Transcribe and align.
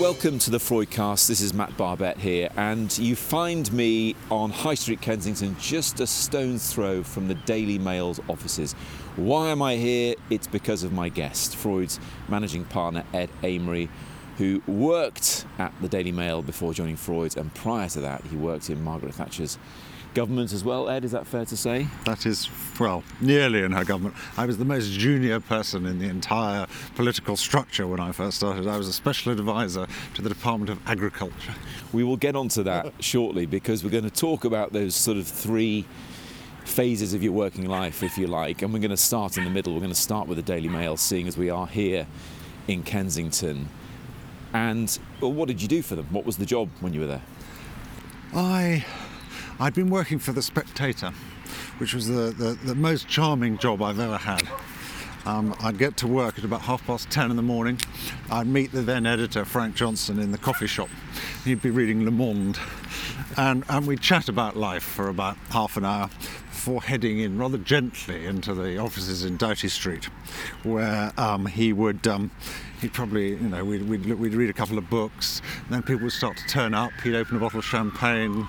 Welcome 0.00 0.40
to 0.40 0.50
the 0.50 0.58
Freudcast. 0.58 1.28
This 1.28 1.40
is 1.40 1.54
Matt 1.54 1.76
Barbet 1.76 2.18
here, 2.18 2.50
and 2.56 2.96
you 2.98 3.14
find 3.14 3.72
me 3.72 4.16
on 4.30 4.50
High 4.50 4.74
Street, 4.74 5.00
Kensington, 5.00 5.56
just 5.60 6.00
a 6.00 6.06
stone's 6.06 6.72
throw 6.72 7.02
from 7.02 7.28
the 7.28 7.34
Daily 7.34 7.78
Mail's 7.78 8.20
offices. 8.28 8.72
Why 9.16 9.48
am 9.48 9.62
I 9.62 9.76
here? 9.76 10.16
It's 10.30 10.46
because 10.46 10.82
of 10.82 10.92
my 10.92 11.08
guest, 11.08 11.56
Freud's 11.56 12.00
managing 12.28 12.64
partner, 12.64 13.04
Ed 13.14 13.30
Amory, 13.42 13.88
who 14.36 14.62
worked 14.66 15.46
at 15.58 15.72
the 15.80 15.88
Daily 15.88 16.12
Mail 16.12 16.42
before 16.42 16.74
joining 16.74 16.96
Freud's, 16.96 17.36
and 17.36 17.54
prior 17.54 17.88
to 17.90 18.00
that, 18.00 18.22
he 18.24 18.36
worked 18.36 18.68
in 18.70 18.82
Margaret 18.82 19.14
Thatcher's 19.14 19.58
government 20.14 20.52
as 20.52 20.64
well. 20.64 20.88
Ed, 20.88 21.04
is 21.04 21.12
that 21.12 21.26
fair 21.26 21.44
to 21.44 21.56
say? 21.56 21.88
That 22.04 22.24
is, 22.24 22.48
well, 22.78 23.02
nearly 23.20 23.62
in 23.62 23.72
her 23.72 23.84
government. 23.84 24.14
I 24.36 24.46
was 24.46 24.58
the 24.58 24.64
most 24.64 24.90
junior 24.90 25.40
person 25.40 25.86
in 25.86 25.98
the 25.98 26.08
entire 26.08 26.66
political 26.94 27.36
structure 27.36 27.86
when 27.86 28.00
I 28.00 28.12
first 28.12 28.38
started. 28.38 28.66
I 28.66 28.78
was 28.78 28.88
a 28.88 28.92
special 28.92 29.32
advisor 29.32 29.86
to 30.14 30.22
the 30.22 30.28
Department 30.28 30.70
of 30.70 30.78
Agriculture. 30.88 31.54
We 31.92 32.04
will 32.04 32.16
get 32.16 32.36
onto 32.36 32.62
that 32.62 32.92
shortly 33.00 33.46
because 33.46 33.84
we're 33.84 33.90
going 33.90 34.04
to 34.04 34.10
talk 34.10 34.44
about 34.44 34.72
those 34.72 34.94
sort 34.94 35.18
of 35.18 35.26
three 35.26 35.84
phases 36.64 37.12
of 37.12 37.22
your 37.22 37.32
working 37.32 37.66
life, 37.66 38.02
if 38.02 38.16
you 38.16 38.26
like, 38.26 38.62
and 38.62 38.72
we're 38.72 38.78
going 38.78 38.90
to 38.90 38.96
start 38.96 39.36
in 39.36 39.44
the 39.44 39.50
middle. 39.50 39.74
We're 39.74 39.80
going 39.80 39.90
to 39.90 39.94
start 39.94 40.28
with 40.28 40.36
the 40.36 40.42
Daily 40.42 40.68
Mail, 40.68 40.96
seeing 40.96 41.28
as 41.28 41.36
we 41.36 41.50
are 41.50 41.66
here 41.66 42.06
in 42.68 42.82
Kensington. 42.82 43.68
And 44.52 44.98
well, 45.20 45.32
what 45.32 45.48
did 45.48 45.60
you 45.60 45.68
do 45.68 45.82
for 45.82 45.96
them? 45.96 46.06
What 46.10 46.24
was 46.24 46.36
the 46.36 46.46
job 46.46 46.70
when 46.80 46.94
you 46.94 47.00
were 47.00 47.06
there? 47.06 47.22
I, 48.32 48.84
I'd 49.60 49.74
been 49.74 49.88
working 49.88 50.18
for 50.18 50.32
The 50.32 50.42
Spectator, 50.42 51.12
which 51.78 51.94
was 51.94 52.08
the, 52.08 52.34
the, 52.36 52.58
the 52.64 52.74
most 52.74 53.06
charming 53.06 53.56
job 53.58 53.82
I've 53.82 54.00
ever 54.00 54.16
had. 54.16 54.42
Um, 55.26 55.54
I'd 55.60 55.78
get 55.78 55.96
to 55.98 56.06
work 56.06 56.38
at 56.38 56.44
about 56.44 56.62
half 56.62 56.84
past 56.86 57.08
ten 57.10 57.30
in 57.30 57.36
the 57.36 57.42
morning. 57.42 57.78
I'd 58.30 58.46
meet 58.46 58.72
the 58.72 58.82
then 58.82 59.06
editor, 59.06 59.44
Frank 59.44 59.74
Johnson, 59.74 60.18
in 60.18 60.32
the 60.32 60.38
coffee 60.38 60.66
shop. 60.66 60.88
He'd 61.44 61.62
be 61.62 61.70
reading 61.70 62.04
Le 62.04 62.10
Monde. 62.10 62.58
And, 63.36 63.64
and 63.68 63.86
we'd 63.86 64.00
chat 64.00 64.28
about 64.28 64.56
life 64.56 64.82
for 64.82 65.08
about 65.08 65.36
half 65.50 65.76
an 65.76 65.84
hour 65.84 66.10
before 66.50 66.82
heading 66.82 67.20
in 67.20 67.38
rather 67.38 67.58
gently 67.58 68.26
into 68.26 68.54
the 68.54 68.78
offices 68.78 69.24
in 69.24 69.36
Doughty 69.36 69.68
Street, 69.68 70.06
where 70.62 71.12
um, 71.16 71.46
he 71.46 71.72
would. 71.72 72.06
Um, 72.06 72.30
he'd 72.84 72.92
probably, 72.92 73.30
you 73.30 73.48
know, 73.48 73.64
we'd, 73.64 73.88
we'd, 73.88 74.04
we'd 74.04 74.34
read 74.34 74.50
a 74.50 74.52
couple 74.52 74.76
of 74.76 74.88
books, 74.90 75.40
then 75.70 75.82
people 75.82 76.02
would 76.02 76.12
start 76.12 76.36
to 76.36 76.46
turn 76.46 76.74
up. 76.74 76.92
He'd 77.02 77.14
open 77.14 77.36
a 77.36 77.40
bottle 77.40 77.58
of 77.58 77.64
champagne 77.64 78.46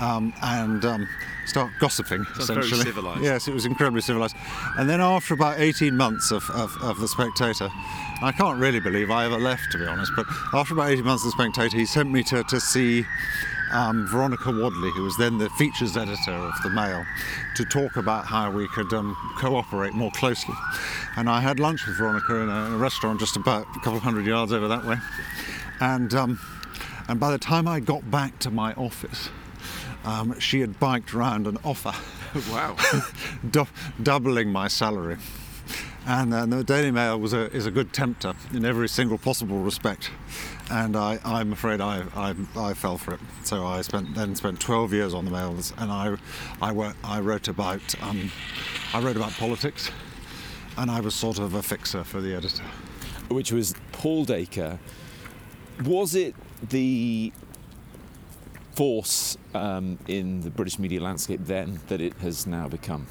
um, 0.00 0.34
and 0.42 0.84
um, 0.84 1.08
start 1.46 1.72
gossiping, 1.80 2.24
Sounds 2.34 2.48
very 2.48 2.66
essentially. 2.66 3.24
Yes, 3.24 3.48
it 3.48 3.54
was 3.54 3.64
incredibly 3.64 4.02
civilised. 4.02 4.36
And 4.76 4.88
then 4.88 5.00
after 5.00 5.32
about 5.32 5.58
18 5.58 5.96
months 5.96 6.30
of, 6.30 6.48
of, 6.50 6.76
of 6.82 7.00
The 7.00 7.08
Spectator, 7.08 7.70
I 8.22 8.32
can't 8.36 8.60
really 8.60 8.80
believe 8.80 9.10
I 9.10 9.24
ever 9.24 9.38
left, 9.38 9.72
to 9.72 9.78
be 9.78 9.86
honest, 9.86 10.12
but 10.14 10.26
after 10.52 10.74
about 10.74 10.90
18 10.90 11.02
months 11.02 11.24
of 11.24 11.32
The 11.32 11.42
Spectator, 11.42 11.78
he 11.78 11.86
sent 11.86 12.10
me 12.10 12.22
to, 12.24 12.44
to 12.44 12.60
see 12.60 13.06
um, 13.72 14.06
Veronica 14.06 14.50
Wadley, 14.50 14.90
who 14.92 15.02
was 15.04 15.16
then 15.16 15.38
the 15.38 15.48
features 15.50 15.96
editor 15.96 16.32
of 16.32 16.52
the 16.62 16.70
Mail, 16.70 17.04
to 17.56 17.64
talk 17.64 17.96
about 17.96 18.26
how 18.26 18.50
we 18.50 18.68
could 18.68 18.92
um, 18.92 19.16
cooperate 19.38 19.94
more 19.94 20.10
closely. 20.12 20.54
And 21.16 21.28
I 21.28 21.40
had 21.40 21.60
lunch 21.60 21.86
with 21.86 21.96
Veronica 21.96 22.36
in 22.36 22.48
a, 22.48 22.76
restaurant 22.76 23.20
just 23.20 23.36
about 23.36 23.66
a 23.76 23.80
couple 23.80 23.96
of 23.96 24.02
hundred 24.02 24.26
yards 24.26 24.52
over 24.52 24.68
that 24.68 24.84
way. 24.84 24.96
And, 25.80 26.12
um, 26.14 26.40
and 27.08 27.18
by 27.18 27.30
the 27.30 27.38
time 27.38 27.66
I 27.66 27.80
got 27.80 28.10
back 28.10 28.38
to 28.40 28.50
my 28.50 28.72
office, 28.74 29.28
um, 30.04 30.38
she 30.38 30.60
had 30.60 30.78
biked 30.80 31.12
round 31.12 31.46
an 31.46 31.58
offer 31.64 31.92
Wow. 32.50 32.76
du- 33.50 33.66
doubling 34.02 34.50
my 34.52 34.68
salary. 34.68 35.16
And 36.06 36.32
uh, 36.32 36.46
the 36.46 36.64
Daily 36.64 36.90
Mail 36.90 37.20
was 37.20 37.32
a, 37.32 37.50
is 37.54 37.66
a 37.66 37.70
good 37.70 37.92
tempter 37.92 38.34
in 38.52 38.64
every 38.64 38.88
single 38.88 39.18
possible 39.18 39.58
respect. 39.60 40.10
And 40.70 40.96
I, 40.96 41.18
I'm 41.24 41.52
afraid 41.52 41.80
I, 41.80 42.04
I, 42.14 42.34
I 42.56 42.74
fell 42.74 42.96
for 42.96 43.14
it. 43.14 43.20
So 43.44 43.66
I 43.66 43.82
spent 43.82 44.14
then 44.14 44.34
spent 44.34 44.60
12 44.60 44.92
years 44.92 45.14
on 45.14 45.24
the 45.24 45.30
Mails, 45.30 45.72
and 45.78 45.90
I, 45.90 46.16
I, 46.62 46.72
wo- 46.72 46.94
I 47.04 47.20
wrote 47.20 47.48
about 47.48 47.94
um, 48.02 48.30
I 48.94 49.00
wrote 49.00 49.16
about 49.16 49.32
politics, 49.32 49.90
and 50.78 50.90
I 50.90 51.00
was 51.00 51.14
sort 51.14 51.38
of 51.38 51.54
a 51.54 51.62
fixer 51.62 52.02
for 52.02 52.20
the 52.20 52.34
editor. 52.34 52.64
Which 53.28 53.52
was 53.52 53.74
Paul 53.92 54.24
Dacre. 54.24 54.78
Was 55.84 56.14
it 56.14 56.34
the 56.68 57.32
force 58.72 59.36
um, 59.54 59.98
in 60.08 60.40
the 60.40 60.50
British 60.50 60.78
media 60.78 61.00
landscape 61.00 61.40
then 61.44 61.80
that 61.88 62.00
it 62.00 62.14
has 62.18 62.46
now 62.46 62.68
become? 62.68 63.06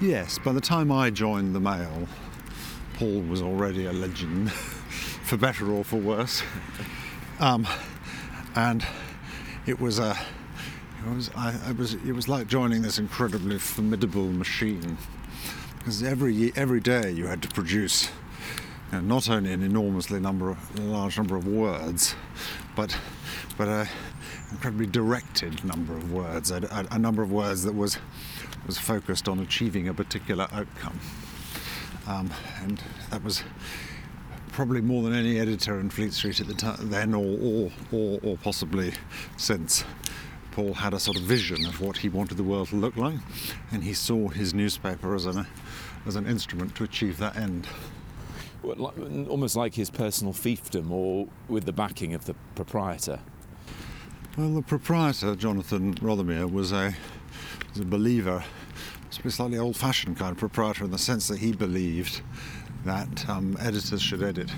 Yes, 0.00 0.38
by 0.38 0.52
the 0.52 0.60
time 0.60 0.92
I 0.92 1.08
joined 1.08 1.54
the 1.54 1.60
Mail, 1.60 2.06
Paul 2.98 3.22
was 3.22 3.40
already 3.40 3.86
a 3.86 3.94
legend, 3.94 4.52
for 4.52 5.38
better 5.38 5.72
or 5.72 5.84
for 5.84 5.96
worse. 5.96 6.42
Um, 7.40 7.66
and 8.54 8.84
it 9.64 9.80
was 9.80 9.98
a, 9.98 10.14
it 11.02 11.14
was, 11.14 11.30
I, 11.34 11.54
it 11.70 11.78
was, 11.78 11.94
it 11.94 12.12
was 12.12 12.28
like 12.28 12.46
joining 12.46 12.82
this 12.82 12.98
incredibly 12.98 13.58
formidable 13.58 14.30
machine, 14.30 14.98
because 15.78 16.02
every 16.02 16.52
every 16.56 16.80
day 16.80 17.10
you 17.10 17.26
had 17.26 17.40
to 17.40 17.48
produce, 17.48 18.10
you 18.92 18.98
know, 18.98 19.00
not 19.00 19.30
only 19.30 19.50
an 19.54 19.62
enormously 19.62 20.20
number 20.20 20.50
of, 20.50 20.78
large 20.78 21.16
number 21.16 21.36
of 21.36 21.46
words, 21.46 22.14
but 22.74 22.94
but 23.56 23.66
a 23.66 23.88
incredibly 24.50 24.86
directed 24.86 25.64
number 25.64 25.96
of 25.96 26.12
words, 26.12 26.50
a, 26.50 26.56
a, 26.70 26.96
a 26.96 26.98
number 26.98 27.22
of 27.22 27.32
words 27.32 27.62
that 27.62 27.74
was 27.74 27.96
was 28.66 28.78
focused 28.78 29.28
on 29.28 29.38
achieving 29.40 29.88
a 29.88 29.94
particular 29.94 30.48
outcome. 30.52 30.98
Um, 32.06 32.30
and 32.62 32.82
that 33.10 33.22
was 33.22 33.42
probably 34.52 34.80
more 34.80 35.02
than 35.02 35.12
any 35.12 35.38
editor 35.38 35.78
in 35.80 35.90
Fleet 35.90 36.12
Street 36.12 36.40
at 36.40 36.46
the 36.46 36.54
time 36.54 36.90
then, 36.90 37.14
or, 37.14 37.36
or, 37.40 37.70
or, 37.92 38.20
or 38.22 38.36
possibly 38.38 38.92
since. 39.36 39.84
Paul 40.52 40.72
had 40.72 40.94
a 40.94 40.98
sort 41.00 41.18
of 41.18 41.24
vision 41.24 41.66
of 41.66 41.80
what 41.82 41.98
he 41.98 42.08
wanted 42.08 42.36
the 42.38 42.42
world 42.44 42.68
to 42.68 42.76
look 42.76 42.96
like, 42.96 43.18
and 43.70 43.84
he 43.84 43.92
saw 43.92 44.28
his 44.28 44.54
newspaper 44.54 45.14
as 45.14 45.26
an, 45.26 45.46
as 46.06 46.16
an 46.16 46.26
instrument 46.26 46.74
to 46.76 46.84
achieve 46.84 47.18
that 47.18 47.36
end. 47.36 47.66
Well, 48.62 48.76
like- 48.76 49.28
Almost 49.28 49.54
like 49.56 49.74
his 49.74 49.90
personal 49.90 50.32
fiefdom 50.32 50.90
or 50.90 51.28
with 51.48 51.64
the 51.66 51.72
backing 51.72 52.14
of 52.14 52.24
the 52.24 52.34
proprietor. 52.54 53.20
Well, 54.38 54.50
the 54.54 54.62
proprietor, 54.62 55.36
Jonathan 55.36 55.94
Rothermere, 55.96 56.50
was 56.50 56.72
a, 56.72 56.94
was 57.76 57.84
a 57.84 57.88
believer, 57.88 58.42
slightly 59.10 59.58
old 59.58 59.76
fashioned 59.76 60.16
kind 60.16 60.32
of 60.32 60.38
proprietor 60.38 60.84
in 60.84 60.90
the 60.90 60.98
sense 60.98 61.28
that 61.28 61.38
he 61.38 61.52
believed 61.52 62.22
that 62.84 63.28
um, 63.28 63.56
editors 63.60 64.00
should 64.00 64.22
edit. 64.22 64.50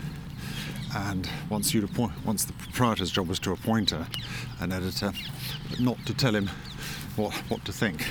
And 0.95 1.29
once, 1.51 1.75
you'd 1.75 1.85
appoint, 1.85 2.13
once 2.25 2.45
the 2.45 2.53
proprietor's 2.53 3.11
job 3.11 3.29
was 3.29 3.41
to 3.41 3.53
appoint 3.53 3.91
a, 3.93 4.07
an 4.61 4.73
editor, 4.73 5.13
but 5.69 5.81
not 5.81 5.99
to 6.07 6.15
tell 6.15 6.35
him 6.35 6.49
what, 7.17 7.35
what 7.49 7.65
to 7.65 7.73
think. 7.73 8.07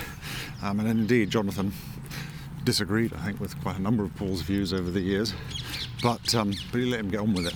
Um, 0.62 0.78
and 0.80 0.88
indeed, 0.88 1.30
Jonathan 1.30 1.72
disagreed, 2.64 3.14
I 3.14 3.24
think, 3.24 3.40
with 3.40 3.58
quite 3.62 3.78
a 3.78 3.82
number 3.82 4.04
of 4.04 4.14
Paul's 4.16 4.42
views 4.42 4.74
over 4.74 4.90
the 4.90 5.00
years, 5.00 5.32
but, 6.02 6.34
um, 6.34 6.52
but 6.70 6.80
he 6.80 6.84
let 6.84 7.00
him 7.00 7.08
get 7.08 7.20
on 7.20 7.32
with 7.32 7.46
it. 7.46 7.54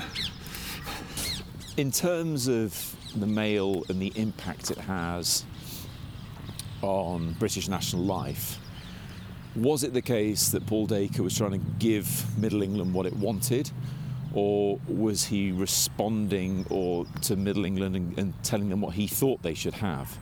In 1.77 1.91
terms 1.91 2.49
of 2.49 2.97
the 3.15 3.27
Mail 3.27 3.85
and 3.89 4.01
the 4.01 4.13
impact 4.17 4.71
it 4.71 4.79
has 4.79 5.45
on 6.83 7.33
British 7.39 7.69
national 7.69 8.03
life, 8.03 8.59
was 9.55 9.85
it 9.85 9.93
the 9.93 10.03
case 10.03 10.49
that 10.51 10.67
Paul 10.67 10.87
Dacre 10.87 11.23
was 11.23 11.37
trying 11.37 11.53
to 11.53 11.67
give 11.79 12.39
Middle 12.39 12.63
England 12.63 12.95
what 12.95 13.07
it 13.07 13.15
wanted, 13.15 13.71
or 14.35 14.79
was 14.89 15.25
he 15.25 15.53
responding 15.53 16.67
or 16.71 17.07
to 17.23 17.37
Middle 17.37 17.65
England 17.65 17.97
and, 17.97 18.19
and 18.19 18.43
telling 18.43 18.71
them 18.71 18.81
what 18.81 18.95
he 18.95 19.07
thought 19.07 19.43
they 19.43 19.55
should 19.55 19.75
have? 19.75 20.17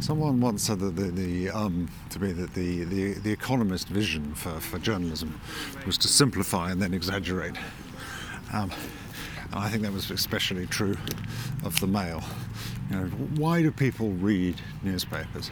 Someone 0.00 0.40
once 0.40 0.64
said 0.64 0.80
that 0.80 0.96
the, 0.96 1.10
the 1.10 1.50
um, 1.50 1.88
to 2.10 2.20
me 2.20 2.32
that 2.32 2.52
the, 2.52 2.84
the, 2.84 3.12
the 3.14 3.32
economist 3.32 3.88
vision 3.88 4.34
for, 4.34 4.60
for 4.60 4.78
journalism 4.78 5.40
was 5.86 5.96
to 5.98 6.08
simplify 6.08 6.70
and 6.70 6.82
then 6.82 6.92
exaggerate. 6.92 7.56
Um, 8.52 8.70
and 9.52 9.54
I 9.54 9.68
think 9.68 9.82
that 9.84 9.92
was 9.92 10.10
especially 10.10 10.66
true 10.66 10.96
of 11.64 11.78
the 11.80 11.86
Mail. 11.86 12.22
You 12.90 12.96
know, 12.96 13.06
why 13.36 13.62
do 13.62 13.70
people 13.70 14.10
read 14.10 14.60
newspapers? 14.82 15.50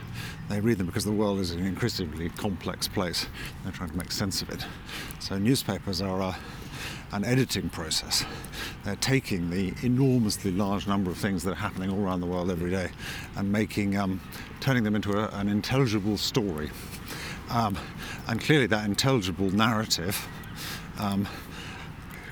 They 0.49 0.59
read 0.59 0.77
them 0.77 0.85
because 0.85 1.03
the 1.03 1.11
world 1.11 1.39
is 1.39 1.51
an 1.51 1.65
increasingly 1.65 2.29
complex 2.29 2.87
place. 2.87 3.25
They're 3.63 3.71
trying 3.71 3.89
to 3.89 3.97
make 3.97 4.11
sense 4.11 4.41
of 4.41 4.49
it. 4.49 4.65
So 5.19 5.39
newspapers 5.39 5.99
are 5.99 6.21
a, 6.21 6.37
an 7.11 7.25
editing 7.25 7.69
process. 7.69 8.23
They're 8.83 8.95
taking 8.97 9.49
the 9.49 9.73
enormously 9.81 10.51
large 10.51 10.87
number 10.87 11.09
of 11.09 11.17
things 11.17 11.43
that 11.43 11.51
are 11.51 11.55
happening 11.55 11.89
all 11.89 11.99
around 11.99 12.21
the 12.21 12.27
world 12.27 12.51
every 12.51 12.69
day 12.69 12.89
and 13.35 13.51
making, 13.51 13.97
um, 13.97 14.21
turning 14.59 14.83
them 14.83 14.95
into 14.95 15.13
a, 15.13 15.27
an 15.39 15.49
intelligible 15.49 16.17
story. 16.17 16.69
Um, 17.49 17.77
and 18.27 18.39
clearly, 18.39 18.67
that 18.67 18.85
intelligible 18.85 19.49
narrative 19.49 20.27
um, 20.99 21.27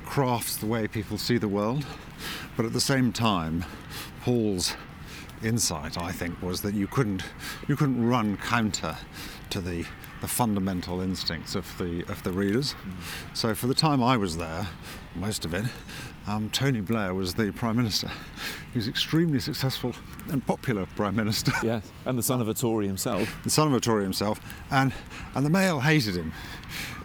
crafts 0.06 0.58
the 0.58 0.68
way 0.68 0.88
people 0.88 1.18
see 1.18 1.40
the 1.40 1.48
world. 1.48 1.86
But 2.56 2.66
at 2.66 2.74
the 2.74 2.82
same 2.82 3.12
time, 3.12 3.66
Paul's 4.22 4.76
insight, 5.44 5.98
I 5.98 6.12
think, 6.12 6.42
was 6.42 6.62
that 6.62 6.74
you 6.74 6.88
couldn't 6.88 7.24
you 7.68 7.76
couldn't 7.76 8.06
run 8.08 8.38
counter 8.38 8.96
to 9.50 9.62
the 9.62 9.86
the 10.22 10.28
fundamental 10.28 11.02
instincts 11.02 11.56
of 11.56 11.66
the 11.78 12.04
of 12.10 12.22
the 12.24 12.32
readers. 12.32 12.76
So 13.34 13.56
for 13.56 13.68
the 13.68 13.74
time 13.74 14.04
I 14.04 14.18
was 14.18 14.38
there, 14.38 14.68
most 15.16 15.46
of 15.46 15.54
it, 15.54 15.66
um, 16.28 16.50
Tony 16.52 16.82
Blair 16.82 17.14
was 17.14 17.34
the 17.34 17.52
Prime 17.52 17.76
Minister. 17.76 18.10
He 18.72 18.78
was 18.78 18.88
extremely 18.88 19.40
successful 19.40 19.94
and 20.30 20.46
popular 20.46 20.86
Prime 20.96 21.16
Minister. 21.16 21.52
Yes, 21.64 21.92
and 22.06 22.18
the 22.18 22.24
son 22.24 22.42
of 22.42 22.48
a 22.48 22.54
Tory 22.54 22.88
himself. 22.88 23.36
the 23.44 23.50
son 23.50 23.68
of 23.68 23.74
a 23.74 23.80
Tory 23.80 24.04
himself, 24.04 24.40
and 24.70 24.94
and 25.36 25.46
the 25.46 25.50
Mail 25.50 25.80
hated 25.80 26.16
him. 26.16 26.32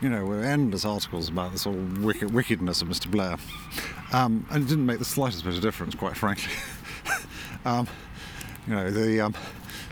You 0.00 0.10
know, 0.10 0.26
with 0.26 0.44
endless 0.44 0.84
articles 0.84 1.30
about 1.30 1.52
the 1.52 1.58
sort 1.58 1.76
of 1.76 2.04
wicked, 2.04 2.32
wickedness 2.32 2.82
of 2.82 2.88
Mr. 2.88 3.10
Blair, 3.10 3.36
um, 4.12 4.46
and 4.50 4.64
it 4.64 4.68
didn't 4.68 4.86
make 4.86 4.98
the 4.98 5.04
slightest 5.06 5.44
bit 5.44 5.54
of 5.54 5.62
difference, 5.62 5.94
quite 5.94 6.16
frankly. 6.16 6.52
um, 7.64 7.88
you 8.66 8.74
know, 8.74 8.90
the 8.90 9.20
um, 9.20 9.34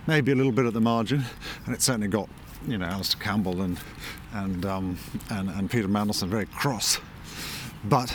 maybe 0.07 0.33
a 0.33 0.35
little 0.35 0.53
bit 0.53 0.67
at 0.67 0.73
the 0.73 0.81
margin, 0.81 1.25
and 1.67 1.75
it 1.75 1.83
certainly 1.83 2.09
got 2.09 2.29
you 2.67 2.79
know 2.79 2.87
Alastair 2.87 3.21
Campbell 3.21 3.63
and 3.63 3.79
and 4.33 4.67
um, 4.67 4.99
and, 5.31 5.51
and 5.51 5.71
Peter 5.71 5.89
Mandelson 5.89 6.29
very 6.29 6.47
cross, 6.47 6.99
but 7.85 8.15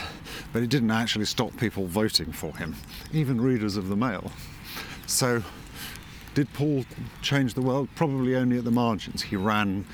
but 0.52 0.62
it 0.62 0.68
didn't 0.68 0.90
actually 0.90 1.24
stop 1.24 1.56
people 1.56 1.86
voting 1.86 2.32
for 2.32 2.56
him, 2.56 2.74
even 3.12 3.40
readers 3.40 3.76
of 3.76 3.88
the 3.88 3.96
Mail. 3.96 4.30
So 5.06 5.42
did 6.34 6.52
Paul 6.52 6.84
change 7.22 7.54
the 7.54 7.62
world? 7.62 7.88
Probably 7.94 8.36
only 8.36 8.58
at 8.58 8.64
the 8.64 8.70
margins. 8.70 9.22
He 9.22 9.36
ran 9.36 9.84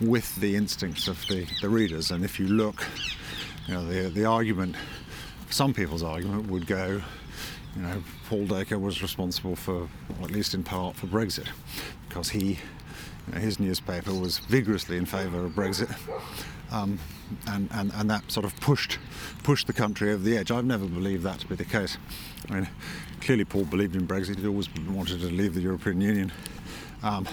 with 0.00 0.36
the 0.36 0.54
instincts 0.54 1.08
of 1.08 1.24
the, 1.28 1.46
the 1.60 1.68
readers, 1.68 2.10
and 2.10 2.24
if 2.24 2.38
you 2.38 2.46
look, 2.46 2.86
you 3.66 3.74
know, 3.74 3.84
the, 3.86 4.08
the 4.10 4.24
argument, 4.24 4.76
some 5.50 5.72
people's 5.74 6.02
argument 6.02 6.50
would 6.50 6.66
go, 6.66 7.00
you 7.76 7.82
know, 7.82 8.02
Paul 8.28 8.46
Dacre 8.46 8.78
was 8.78 9.02
responsible 9.02 9.56
for, 9.56 9.88
or 10.18 10.24
at 10.24 10.30
least 10.30 10.54
in 10.54 10.62
part, 10.62 10.96
for 10.96 11.06
Brexit, 11.06 11.48
because 12.08 12.30
he, 12.30 12.58
you 13.26 13.34
know, 13.34 13.38
his 13.38 13.60
newspaper 13.60 14.12
was 14.12 14.38
vigorously 14.38 14.96
in 14.96 15.06
favour 15.06 15.44
of 15.44 15.52
Brexit. 15.52 15.94
Um, 16.70 16.98
and, 17.46 17.68
and, 17.72 17.92
and 17.94 18.10
that 18.10 18.30
sort 18.30 18.44
of 18.44 18.58
pushed 18.60 18.98
pushed 19.42 19.66
the 19.66 19.72
country 19.72 20.12
over 20.12 20.22
the 20.22 20.36
edge. 20.36 20.50
I've 20.50 20.64
never 20.64 20.86
believed 20.86 21.22
that 21.24 21.40
to 21.40 21.46
be 21.46 21.54
the 21.54 21.64
case. 21.64 21.96
I 22.50 22.54
mean, 22.54 22.68
clearly 23.20 23.44
Paul 23.44 23.64
believed 23.64 23.96
in 23.96 24.06
Brexit. 24.06 24.38
He 24.38 24.46
always 24.46 24.68
wanted 24.88 25.20
to 25.20 25.26
leave 25.26 25.54
the 25.54 25.60
European 25.60 26.00
Union, 26.00 26.32
um, 27.02 27.26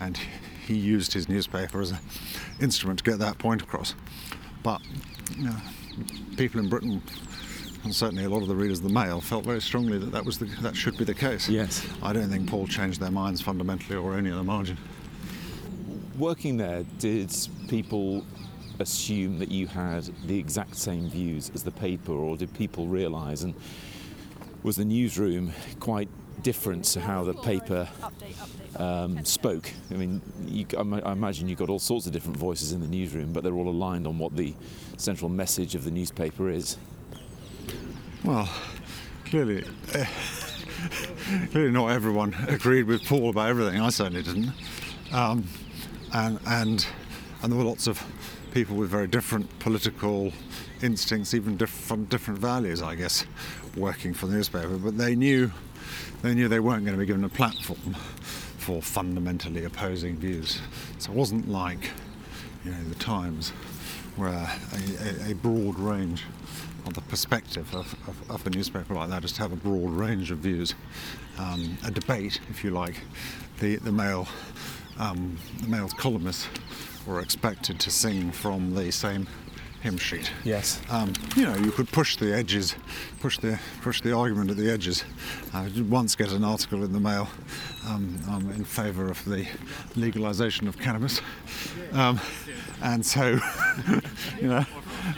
and 0.00 0.18
he 0.66 0.74
used 0.74 1.12
his 1.12 1.28
newspaper 1.28 1.80
as 1.80 1.92
an 1.92 1.98
instrument 2.60 2.98
to 2.98 3.04
get 3.04 3.18
that 3.18 3.38
point 3.38 3.62
across. 3.62 3.94
But 4.62 4.80
you 5.36 5.44
know, 5.44 5.56
people 6.36 6.60
in 6.60 6.68
Britain, 6.68 7.02
and 7.84 7.94
certainly 7.94 8.24
a 8.24 8.28
lot 8.28 8.42
of 8.42 8.48
the 8.48 8.54
readers 8.54 8.78
of 8.78 8.84
the 8.84 8.92
Mail, 8.92 9.20
felt 9.20 9.44
very 9.44 9.60
strongly 9.60 9.98
that 9.98 10.12
that 10.12 10.24
was 10.24 10.38
the, 10.38 10.46
that 10.62 10.76
should 10.76 10.96
be 10.96 11.04
the 11.04 11.14
case. 11.14 11.48
Yes. 11.48 11.86
I 12.02 12.12
don't 12.12 12.28
think 12.28 12.48
Paul 12.48 12.66
changed 12.66 13.00
their 13.00 13.10
minds 13.10 13.40
fundamentally 13.40 13.96
or 13.96 14.14
only 14.14 14.30
at 14.30 14.36
the 14.36 14.42
margin. 14.42 14.76
Working 16.18 16.56
there, 16.56 16.84
did 16.98 17.30
people 17.68 18.24
assume 18.78 19.38
that 19.38 19.50
you 19.50 19.66
had 19.66 20.04
the 20.26 20.38
exact 20.38 20.76
same 20.76 21.08
views 21.08 21.50
as 21.54 21.62
the 21.62 21.70
paper, 21.70 22.12
or 22.12 22.36
did 22.36 22.52
people 22.54 22.86
realise 22.86 23.42
and 23.42 23.54
was 24.62 24.76
the 24.76 24.84
newsroom 24.84 25.52
quite 25.80 26.08
different 26.42 26.84
to 26.84 27.00
how 27.00 27.24
the 27.24 27.34
paper 27.34 27.88
um, 28.76 29.24
spoke? 29.24 29.70
I 29.90 29.94
mean, 29.94 30.20
you, 30.46 30.66
I, 30.76 31.08
I 31.08 31.12
imagine 31.12 31.48
you 31.48 31.56
got 31.56 31.70
all 31.70 31.78
sorts 31.78 32.06
of 32.06 32.12
different 32.12 32.36
voices 32.36 32.72
in 32.72 32.80
the 32.80 32.88
newsroom, 32.88 33.32
but 33.32 33.44
they're 33.44 33.54
all 33.54 33.68
aligned 33.68 34.06
on 34.06 34.18
what 34.18 34.36
the 34.36 34.54
central 34.96 35.28
message 35.28 35.74
of 35.74 35.84
the 35.84 35.90
newspaper 35.90 36.50
is. 36.50 36.76
Well, 38.26 38.48
clearly, 39.24 39.62
eh, 39.94 40.04
clearly 41.52 41.70
not 41.70 41.92
everyone 41.92 42.34
agreed 42.48 42.88
with 42.88 43.04
Paul 43.04 43.30
about 43.30 43.48
everything. 43.48 43.80
I 43.80 43.88
certainly 43.90 44.24
didn't. 44.24 44.50
Um, 45.12 45.46
and 46.12 46.40
and 46.44 46.84
and 47.40 47.52
there 47.52 47.56
were 47.56 47.64
lots 47.64 47.86
of 47.86 48.04
people 48.52 48.74
with 48.74 48.90
very 48.90 49.06
different 49.06 49.56
political 49.60 50.32
instincts, 50.82 51.34
even 51.34 51.56
from 51.56 52.06
different 52.06 52.40
values, 52.40 52.82
I 52.82 52.96
guess, 52.96 53.24
working 53.76 54.12
for 54.12 54.26
the 54.26 54.34
newspaper. 54.34 54.76
But 54.76 54.98
they 54.98 55.14
knew 55.14 55.52
they 56.22 56.34
knew 56.34 56.48
they 56.48 56.58
weren't 56.58 56.84
going 56.84 56.96
to 56.96 57.00
be 57.00 57.06
given 57.06 57.22
a 57.22 57.28
platform 57.28 57.94
for 58.58 58.82
fundamentally 58.82 59.64
opposing 59.64 60.16
views. 60.16 60.60
So 60.98 61.12
it 61.12 61.16
wasn't 61.16 61.48
like 61.48 61.92
you 62.64 62.72
know 62.72 62.82
the 62.88 62.96
Times, 62.96 63.50
where 64.16 64.30
a, 64.30 64.50
a, 65.28 65.30
a 65.30 65.34
broad 65.34 65.78
range 65.78 66.24
of 66.86 66.94
the 66.94 67.00
perspective 67.02 67.74
of, 67.74 67.94
of, 68.08 68.30
of 68.30 68.46
a 68.46 68.50
newspaper 68.50 68.94
like 68.94 69.10
that 69.10 69.24
is 69.24 69.32
to 69.32 69.42
have 69.42 69.52
a 69.52 69.56
broad 69.56 69.90
range 69.90 70.30
of 70.30 70.38
views, 70.38 70.74
um, 71.38 71.76
a 71.84 71.90
debate, 71.90 72.40
if 72.48 72.62
you 72.62 72.70
like. 72.70 73.00
The 73.58 73.76
the 73.76 73.92
Mail 73.92 74.28
um, 74.98 75.38
the 75.60 75.68
Mail's 75.68 75.92
columnists 75.92 76.48
were 77.06 77.20
expected 77.20 77.78
to 77.80 77.90
sing 77.90 78.32
from 78.32 78.74
the 78.74 78.90
same 78.90 79.26
hymn 79.82 79.98
sheet. 79.98 80.32
Yes. 80.44 80.80
Um, 80.90 81.12
you 81.36 81.44
know, 81.44 81.54
you 81.56 81.70
could 81.70 81.88
push 81.88 82.16
the 82.16 82.34
edges, 82.34 82.74
push 83.20 83.38
the 83.38 83.58
push 83.82 84.00
the 84.00 84.12
argument 84.12 84.50
at 84.50 84.56
the 84.56 84.70
edges. 84.70 85.04
I 85.54 85.68
did 85.68 85.88
once 85.88 86.16
get 86.16 86.32
an 86.32 86.44
article 86.44 86.82
in 86.82 86.92
the 86.92 87.00
Mail 87.00 87.28
um, 87.86 88.18
um, 88.28 88.50
in 88.50 88.64
favour 88.64 89.10
of 89.10 89.24
the 89.24 89.46
legalisation 89.94 90.66
of 90.66 90.78
cannabis, 90.78 91.20
um, 91.92 92.20
and 92.82 93.04
so 93.04 93.38
you 94.40 94.48
know, 94.48 94.64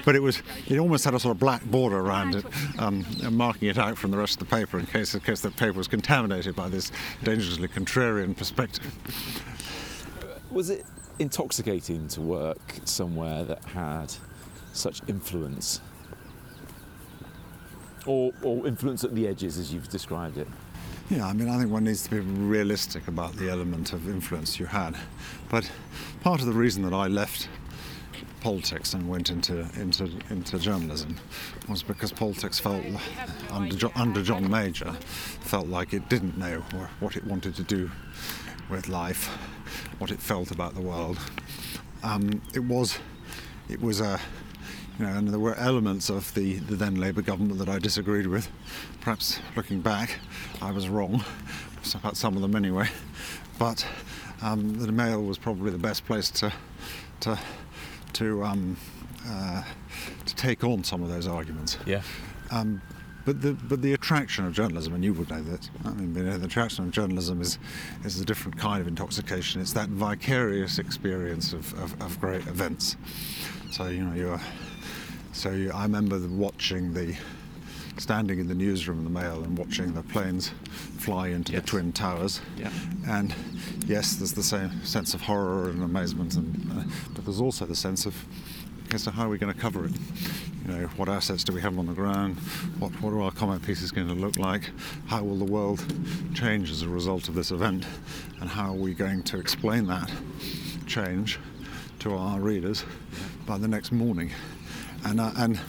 but 0.04 0.14
it 0.14 0.22
was 0.22 0.42
it 0.68 0.78
almost 0.78 1.04
had 1.04 1.14
a 1.14 1.20
sort 1.20 1.34
of 1.34 1.40
black 1.40 1.64
border 1.64 1.98
around 1.98 2.34
it, 2.34 2.44
um, 2.78 3.04
marking 3.30 3.68
it 3.68 3.78
out 3.78 3.98
from 3.98 4.10
the 4.10 4.16
rest 4.16 4.40
of 4.40 4.48
the 4.48 4.56
paper 4.56 4.78
in 4.78 4.86
case 4.86 5.14
in 5.14 5.20
case 5.20 5.40
the 5.40 5.50
paper 5.50 5.78
was 5.78 5.88
contaminated 5.88 6.54
by 6.54 6.68
this 6.68 6.92
dangerously 7.24 7.68
contrarian 7.68 8.36
perspective. 8.36 8.94
Was 10.50 10.70
it 10.70 10.84
intoxicating 11.18 12.08
to 12.08 12.20
work 12.20 12.60
somewhere 12.84 13.44
that 13.44 13.64
had 13.64 14.12
such 14.72 15.02
influence? 15.08 15.80
Or, 18.06 18.32
or 18.42 18.66
influence 18.66 19.04
at 19.04 19.14
the 19.14 19.28
edges, 19.28 19.58
as 19.58 19.74
you've 19.74 19.88
described 19.88 20.38
it? 20.38 20.48
Yeah, 21.10 21.26
I 21.26 21.32
mean, 21.32 21.48
I 21.48 21.58
think 21.58 21.70
one 21.70 21.84
needs 21.84 22.02
to 22.04 22.10
be 22.10 22.20
realistic 22.20 23.08
about 23.08 23.34
the 23.36 23.50
element 23.50 23.92
of 23.92 24.08
influence 24.08 24.58
you 24.58 24.66
had. 24.66 24.94
But 25.50 25.70
part 26.22 26.40
of 26.40 26.46
the 26.46 26.52
reason 26.52 26.82
that 26.84 26.94
I 26.94 27.06
left 27.06 27.48
politics 28.40 28.94
and 28.94 29.08
went 29.08 29.30
into 29.30 29.60
into 29.78 30.10
into 30.30 30.58
journalism 30.58 31.16
was 31.68 31.82
because 31.82 32.12
politics 32.12 32.58
felt 32.58 32.84
under 33.50 33.74
Jo- 33.76 33.92
under 33.94 34.22
John 34.22 34.50
Major 34.50 34.92
felt 35.40 35.68
like 35.68 35.92
it 35.92 36.08
didn't 36.08 36.38
know 36.38 36.60
what 37.00 37.16
it 37.16 37.24
wanted 37.24 37.54
to 37.56 37.62
do 37.62 37.90
with 38.70 38.88
life, 38.88 39.26
what 39.98 40.10
it 40.10 40.20
felt 40.20 40.50
about 40.50 40.74
the 40.74 40.80
world. 40.80 41.18
Um, 42.02 42.42
it 42.54 42.64
was 42.64 42.98
it 43.68 43.80
was 43.80 44.00
a 44.00 44.20
you 44.98 45.06
know, 45.06 45.12
and 45.12 45.28
there 45.28 45.38
were 45.38 45.54
elements 45.54 46.10
of 46.10 46.34
the, 46.34 46.54
the 46.54 46.74
then 46.74 46.96
Labour 46.96 47.22
government 47.22 47.58
that 47.60 47.68
I 47.68 47.78
disagreed 47.78 48.26
with. 48.26 48.50
Perhaps 49.00 49.38
looking 49.54 49.80
back, 49.80 50.18
I 50.60 50.72
was 50.72 50.88
wrong 50.88 51.24
about 51.94 52.16
some 52.16 52.34
of 52.34 52.42
them 52.42 52.56
anyway. 52.56 52.88
But 53.58 53.86
um, 54.42 54.74
the 54.74 54.92
Mail 54.92 55.22
was 55.22 55.38
probably 55.38 55.70
the 55.70 55.78
best 55.78 56.04
place 56.04 56.30
to 56.30 56.52
to 57.20 57.38
to 58.18 58.44
um, 58.44 58.76
uh, 59.26 59.62
to 60.26 60.34
take 60.34 60.64
on 60.64 60.84
some 60.84 61.02
of 61.02 61.08
those 61.08 61.26
arguments. 61.26 61.78
Yeah. 61.86 62.02
Um, 62.50 62.82
but 63.24 63.42
the 63.42 63.52
but 63.52 63.82
the 63.82 63.92
attraction 63.92 64.46
of 64.46 64.52
journalism, 64.54 64.94
and 64.94 65.04
you 65.04 65.12
would 65.14 65.28
know 65.30 65.42
that. 65.42 65.68
I 65.84 65.90
mean, 65.90 66.14
you 66.14 66.22
know, 66.22 66.38
the 66.38 66.46
attraction 66.46 66.84
of 66.86 66.90
journalism 66.90 67.40
is 67.40 67.58
is 68.04 68.20
a 68.20 68.24
different 68.24 68.58
kind 68.58 68.80
of 68.80 68.88
intoxication. 68.88 69.60
It's 69.60 69.74
that 69.74 69.88
vicarious 69.88 70.78
experience 70.78 71.52
of, 71.52 71.72
of, 71.82 72.00
of 72.00 72.20
great 72.20 72.46
events. 72.46 72.96
So 73.70 73.88
you 73.88 74.02
know 74.04 74.14
you're. 74.14 74.40
So 75.32 75.50
you, 75.50 75.70
I 75.72 75.82
remember 75.82 76.18
the- 76.18 76.28
watching 76.28 76.94
the 76.94 77.14
standing 77.98 78.38
in 78.38 78.48
the 78.48 78.54
newsroom 78.54 78.98
of 78.98 79.04
the 79.04 79.10
Mail 79.10 79.42
and 79.42 79.58
watching 79.58 79.92
the 79.92 80.02
planes 80.02 80.50
fly 80.98 81.28
into 81.28 81.52
Yes. 81.52 81.62
the 81.62 81.66
twin 81.68 81.92
towers. 81.92 82.40
Yeah. 82.56 82.70
And 83.06 83.34
yes, 83.86 84.14
there's 84.16 84.32
the 84.32 84.42
same 84.42 84.84
sense 84.84 85.14
of 85.14 85.22
horror 85.22 85.70
and 85.70 85.82
amazement, 85.82 86.34
and, 86.36 86.70
uh, 86.72 86.82
but 87.14 87.24
there's 87.24 87.40
also 87.40 87.66
the 87.66 87.76
sense 87.76 88.06
of 88.06 88.14
as 88.94 89.04
to 89.04 89.10
how 89.10 89.26
are 89.26 89.28
we 89.28 89.36
going 89.36 89.52
to 89.52 89.60
cover 89.60 89.84
it. 89.84 89.92
You 90.66 90.72
know, 90.74 90.86
what 90.96 91.10
assets 91.10 91.44
do 91.44 91.52
we 91.52 91.60
have 91.60 91.78
on 91.78 91.86
the 91.86 91.92
ground? 91.92 92.38
What 92.78 92.90
what 93.02 93.12
are 93.12 93.20
our 93.20 93.30
comment 93.30 93.62
pieces 93.62 93.90
going 93.90 94.08
to 94.08 94.14
look 94.14 94.36
like? 94.38 94.70
How 95.06 95.22
will 95.22 95.36
the 95.36 95.44
world 95.44 95.84
change 96.34 96.70
as 96.70 96.80
a 96.82 96.88
result 96.88 97.28
of 97.28 97.34
this 97.34 97.50
event? 97.50 97.84
And 98.40 98.48
how 98.48 98.70
are 98.70 98.76
we 98.76 98.94
going 98.94 99.22
to 99.24 99.38
explain 99.38 99.86
that 99.88 100.10
change 100.86 101.38
to 101.98 102.14
our 102.14 102.40
readers 102.40 102.84
by 103.46 103.58
the 103.58 103.68
next 103.68 103.92
morning? 103.92 104.30
And 105.04 105.20
uh, 105.20 105.32
and 105.36 105.60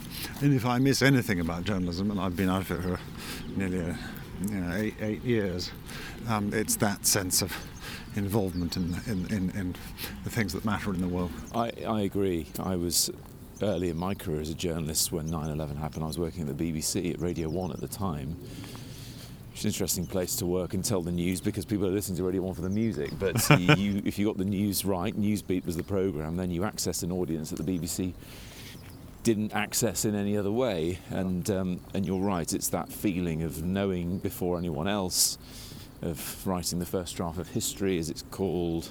and 0.42 0.54
if 0.54 0.66
I 0.66 0.80
miss 0.80 1.02
anything 1.02 1.40
about 1.40 1.64
journalism, 1.64 2.12
and 2.12 2.20
I've 2.20 2.36
been 2.36 2.50
out 2.50 2.62
of 2.62 2.72
it 2.72 2.82
for 2.82 3.00
nearly 3.56 3.92
uh 3.92 3.96
you 4.42 4.56
know, 4.56 4.76
eight, 4.76 4.96
eight 5.02 5.24
years, 5.24 5.72
um, 6.28 6.54
it's 6.54 6.76
that 6.78 7.06
sense 7.06 7.42
of 7.42 7.54
involvement 8.16 8.78
in, 8.78 8.96
in, 9.08 9.26
in, 9.28 9.50
in 9.52 9.76
the 10.24 10.30
things 10.30 10.54
that 10.54 10.66
matter 10.66 10.94
in 10.94 11.02
the 11.02 11.08
world. 11.08 11.32
I, 11.54 11.72
I 11.88 12.02
agree. 12.02 12.48
I 12.60 12.76
was 12.76 13.10
early 13.62 13.90
in 13.90 13.98
my 13.98 14.14
career 14.14 14.40
as 14.40 14.50
a 14.50 14.54
journalist 14.56 15.12
when 15.12 15.26
9 15.26 15.50
11 15.50 15.78
happened. 15.78 16.04
I 16.04 16.08
was 16.08 16.18
working 16.18 16.48
at 16.48 16.58
the 16.58 16.72
BBC 16.72 17.14
at 17.14 17.20
Radio 17.20 17.50
1 17.50 17.72
at 17.72 17.80
the 17.80 17.88
time. 17.88 18.38
It's 19.54 19.66
an 19.66 19.70
interesting 19.70 20.08
place 20.08 20.38
to 20.38 20.46
work 20.46 20.74
and 20.74 20.86
tell 20.86 21.02
the 21.02 21.12
news 21.12 21.42
because 21.42 21.66
people 21.66 21.86
are 21.86 21.92
listening 21.92 22.18
to 22.18 22.24
Radio 22.24 22.42
1 22.44 22.54
for 22.54 22.62
the 22.62 22.70
music. 22.70 23.12
But 23.20 23.46
you, 23.60 24.02
if 24.06 24.18
you 24.18 24.26
got 24.26 24.38
the 24.38 24.46
news 24.46 24.86
right, 24.86 25.14
Newsbeat 25.20 25.66
was 25.66 25.76
the 25.76 25.84
programme, 25.84 26.38
then 26.38 26.50
you 26.50 26.62
accessed 26.62 27.04
an 27.04 27.12
audience 27.12 27.50
that 27.50 27.66
the 27.66 27.78
BBC 27.78 28.14
didn't 29.30 29.54
access 29.54 30.06
in 30.06 30.16
any 30.16 30.36
other 30.36 30.52
way. 30.52 30.98
And 31.12 31.48
um, 31.52 31.80
and 31.94 32.04
you're 32.04 32.20
right, 32.20 32.52
it's 32.52 32.70
that 32.70 32.92
feeling 32.92 33.44
of 33.44 33.64
knowing 33.64 34.18
before 34.18 34.58
anyone 34.58 34.88
else, 34.88 35.38
of 36.02 36.48
writing 36.48 36.80
the 36.80 36.88
first 36.88 37.16
draft 37.16 37.38
of 37.38 37.50
history, 37.50 38.00
as 38.00 38.10
it's 38.10 38.24
called, 38.32 38.90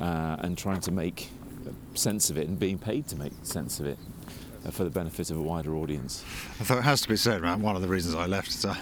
uh, 0.00 0.34
and 0.40 0.58
trying 0.58 0.80
to 0.80 0.90
make 0.90 1.28
sense 1.94 2.28
of 2.28 2.36
it 2.36 2.48
and 2.48 2.58
being 2.58 2.76
paid 2.76 3.06
to 3.06 3.16
make 3.16 3.32
sense 3.44 3.78
of 3.78 3.86
it 3.86 3.98
for 4.70 4.84
the 4.84 4.90
benefit 4.90 5.30
of 5.30 5.36
a 5.36 5.42
wider 5.42 5.74
audience. 5.74 6.24
Although 6.60 6.78
it 6.78 6.82
has 6.82 7.00
to 7.02 7.08
be 7.08 7.16
said, 7.16 7.42
right, 7.42 7.58
one 7.58 7.76
of 7.76 7.82
the 7.82 7.88
reasons 7.88 8.14
I 8.14 8.26
left 8.26 8.48
is 8.48 8.64
uh, 8.64 8.76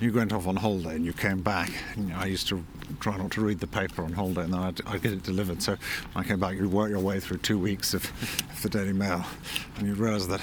you 0.00 0.12
went 0.12 0.32
off 0.32 0.46
on 0.46 0.56
holiday 0.56 0.94
and 0.96 1.04
you 1.04 1.12
came 1.12 1.42
back. 1.42 1.70
And, 1.94 2.08
you 2.08 2.14
know, 2.14 2.20
I 2.20 2.26
used 2.26 2.48
to 2.48 2.64
try 3.00 3.16
not 3.16 3.30
to 3.32 3.40
read 3.40 3.60
the 3.60 3.66
paper 3.66 4.02
on 4.02 4.12
holiday 4.12 4.42
and 4.42 4.52
then 4.52 4.60
I'd, 4.60 4.80
I'd 4.86 5.02
get 5.02 5.12
it 5.12 5.22
delivered. 5.22 5.62
So 5.62 5.76
when 6.12 6.24
I 6.24 6.28
came 6.28 6.40
back, 6.40 6.54
you'd 6.54 6.72
work 6.72 6.90
your 6.90 7.00
way 7.00 7.20
through 7.20 7.38
two 7.38 7.58
weeks 7.58 7.94
of, 7.94 8.04
of 8.50 8.62
the 8.62 8.68
Daily 8.68 8.92
Mail 8.92 9.24
and 9.78 9.86
you'd 9.86 9.98
realise 9.98 10.26
that 10.26 10.40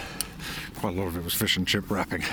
quite 0.79 0.95
a 0.95 0.97
lot 0.99 1.07
of 1.07 1.17
it 1.17 1.23
was 1.23 1.33
fish 1.33 1.57
and 1.57 1.67
chip 1.67 1.89
wrapping. 1.91 2.23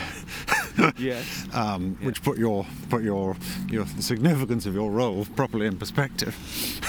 yes. 0.99 1.47
Um, 1.55 1.97
Which 2.03 2.23
put 2.23 2.39
your 2.39 2.67
put 2.91 3.03
your 3.03 3.35
your 3.69 3.85
the 3.85 4.03
significance 4.03 4.67
of 4.67 4.75
your 4.75 4.91
role 4.91 5.25
properly 5.37 5.67
in 5.67 5.79
perspective. 5.79 6.37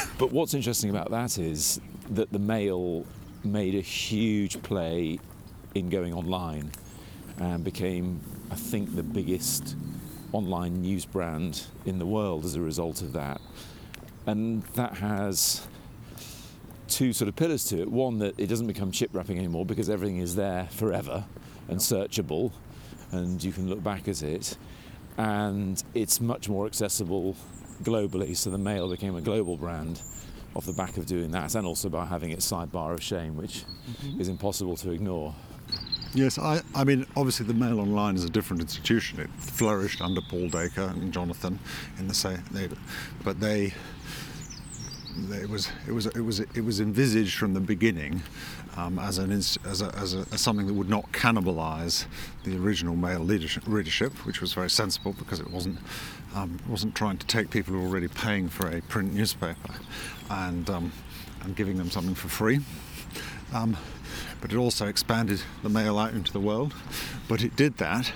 But 0.18 0.32
what's 0.32 0.56
interesting 0.56 0.90
about 0.90 1.12
that 1.12 1.38
is 1.38 1.80
that 2.10 2.32
the 2.32 2.40
Mail 2.40 3.06
made 3.44 3.76
a 3.76 3.82
huge 3.82 4.60
play 4.64 5.20
in 5.76 5.90
going 5.90 6.14
online 6.14 6.72
and 7.40 7.64
became, 7.64 8.20
I 8.52 8.56
think, 8.56 8.96
the 8.96 9.04
biggest 9.04 9.76
online 10.34 10.82
news 10.82 11.06
brand 11.06 11.66
in 11.86 12.00
the 12.00 12.06
world 12.06 12.46
as 12.46 12.56
a 12.56 12.62
result 12.62 13.02
of 13.02 13.14
that. 13.14 13.40
And 14.26 14.64
that 14.74 14.96
has 14.96 15.66
two 16.88 17.14
sort 17.14 17.30
of 17.30 17.36
pillars 17.36 17.66
to 17.66 17.82
it. 17.82 17.90
One, 17.90 18.20
that 18.20 18.40
it 18.40 18.48
doesn't 18.48 18.68
become 18.68 18.92
chip 18.92 19.12
wrapping 19.14 19.38
anymore 19.38 19.66
because 19.66 19.90
everything 19.90 20.18
is 20.18 20.36
there 20.36 20.68
forever 20.72 21.26
and 21.68 21.80
searchable, 21.80 22.52
and 23.12 23.44
you 23.44 23.52
can 23.52 23.70
look 23.70 23.84
back 23.84 24.08
at 24.08 24.24
it. 24.24 24.58
And 25.18 25.82
it's 25.94 26.20
much 26.22 26.50
more 26.50 26.66
accessible 26.66 27.36
globally, 27.84 28.36
so 28.36 28.50
the 28.50 28.58
Mail 28.58 28.90
became 28.90 29.16
a 29.16 29.22
global 29.22 29.58
brand 29.58 30.02
off 30.56 30.66
the 30.66 30.74
back 30.74 30.98
of 30.98 31.06
doing 31.06 31.32
that, 31.32 31.56
and 31.56 31.68
also 31.68 31.90
by 31.90 32.06
having 32.06 32.32
its 32.32 32.50
sidebar 32.50 32.94
of 32.94 33.04
shame, 33.04 33.36
which 33.38 33.64
mm-hmm. 33.64 34.20
is 34.20 34.28
impossible 34.28 34.76
to 34.78 34.92
ignore. 34.92 35.36
Yes, 36.14 36.40
I, 36.40 36.62
I 36.74 36.84
mean, 36.84 37.06
obviously 37.16 37.46
the 37.46 37.54
Mail 37.54 37.80
Online 37.80 38.16
is 38.16 38.24
a 38.24 38.30
different 38.30 38.62
institution. 38.62 39.20
It 39.20 39.30
flourished 39.38 40.02
under 40.02 40.22
Paul 40.22 40.48
Dacre 40.50 40.82
and 40.82 41.14
Jonathan 41.14 41.60
in 42.00 42.08
the 42.08 42.14
same, 42.14 42.44
they, 42.52 42.70
but 43.24 43.40
they, 43.40 43.74
they, 45.30 45.38
it 45.38 45.50
was 45.50 45.70
it 45.88 45.92
was 45.92 46.06
it 46.08 46.22
was 46.22 46.40
it 46.40 46.62
was 46.64 46.80
envisaged 46.80 47.38
from 47.38 47.54
the 47.54 47.60
beginning 47.60 48.22
um, 48.78 49.00
as 49.00 49.18
an 49.18 49.32
as, 49.32 49.58
a, 49.66 49.94
as, 49.96 50.14
a, 50.14 50.26
as 50.32 50.40
something 50.40 50.68
that 50.68 50.74
would 50.74 50.90
not 50.90 51.12
cannibalise 51.12 52.06
the 52.44 52.56
original 52.58 52.96
Mail 52.96 53.24
readership, 53.66 54.26
which 54.26 54.40
was 54.40 54.54
very 54.54 54.70
sensible 54.70 55.14
because 55.14 55.40
it 55.40 55.50
wasn't 55.50 55.80
um, 56.36 56.60
wasn't 56.70 56.96
trying 56.96 57.18
to 57.18 57.28
take 57.28 57.50
people 57.50 57.74
who 57.74 57.82
were 57.82 57.88
already 57.88 58.08
paying 58.08 58.48
for 58.48 58.68
a 58.70 58.82
print 58.84 59.14
newspaper 59.14 59.74
and 60.30 60.70
um, 60.70 60.92
and 61.44 61.56
giving 61.56 61.78
them 61.78 61.90
something 61.90 62.16
for 62.16 62.30
free. 62.30 62.60
Um, 63.54 63.78
but 64.42 64.52
it 64.52 64.58
also 64.58 64.88
expanded 64.88 65.42
the 65.64 65.70
mail 65.70 65.98
out 65.98 66.14
into 66.14 66.32
the 66.32 66.40
world. 66.40 66.74
But 67.28 67.44
it 67.44 67.56
did 67.56 67.78
that 67.78 68.12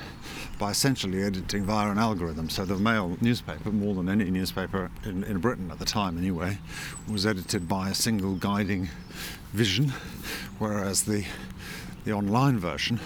by 0.61 0.69
essentially 0.69 1.23
editing 1.23 1.63
via 1.63 1.89
an 1.89 1.97
algorithm. 1.97 2.47
So 2.49 2.65
the 2.65 2.75
Mail 2.75 3.17
newspaper, 3.19 3.71
more 3.71 3.95
than 3.95 4.07
any 4.07 4.29
newspaper 4.29 4.91
in, 5.03 5.23
in 5.23 5.39
Britain 5.39 5.71
at 5.71 5.79
the 5.79 5.85
time 5.85 6.19
anyway, 6.19 6.59
was 7.09 7.25
edited 7.25 7.67
by 7.67 7.89
a 7.89 7.95
single 7.95 8.35
guiding 8.35 8.89
vision, 9.53 9.91
whereas 10.59 11.03
the 11.03 11.25
the 12.03 12.11
online 12.11 12.57
version 12.57 12.99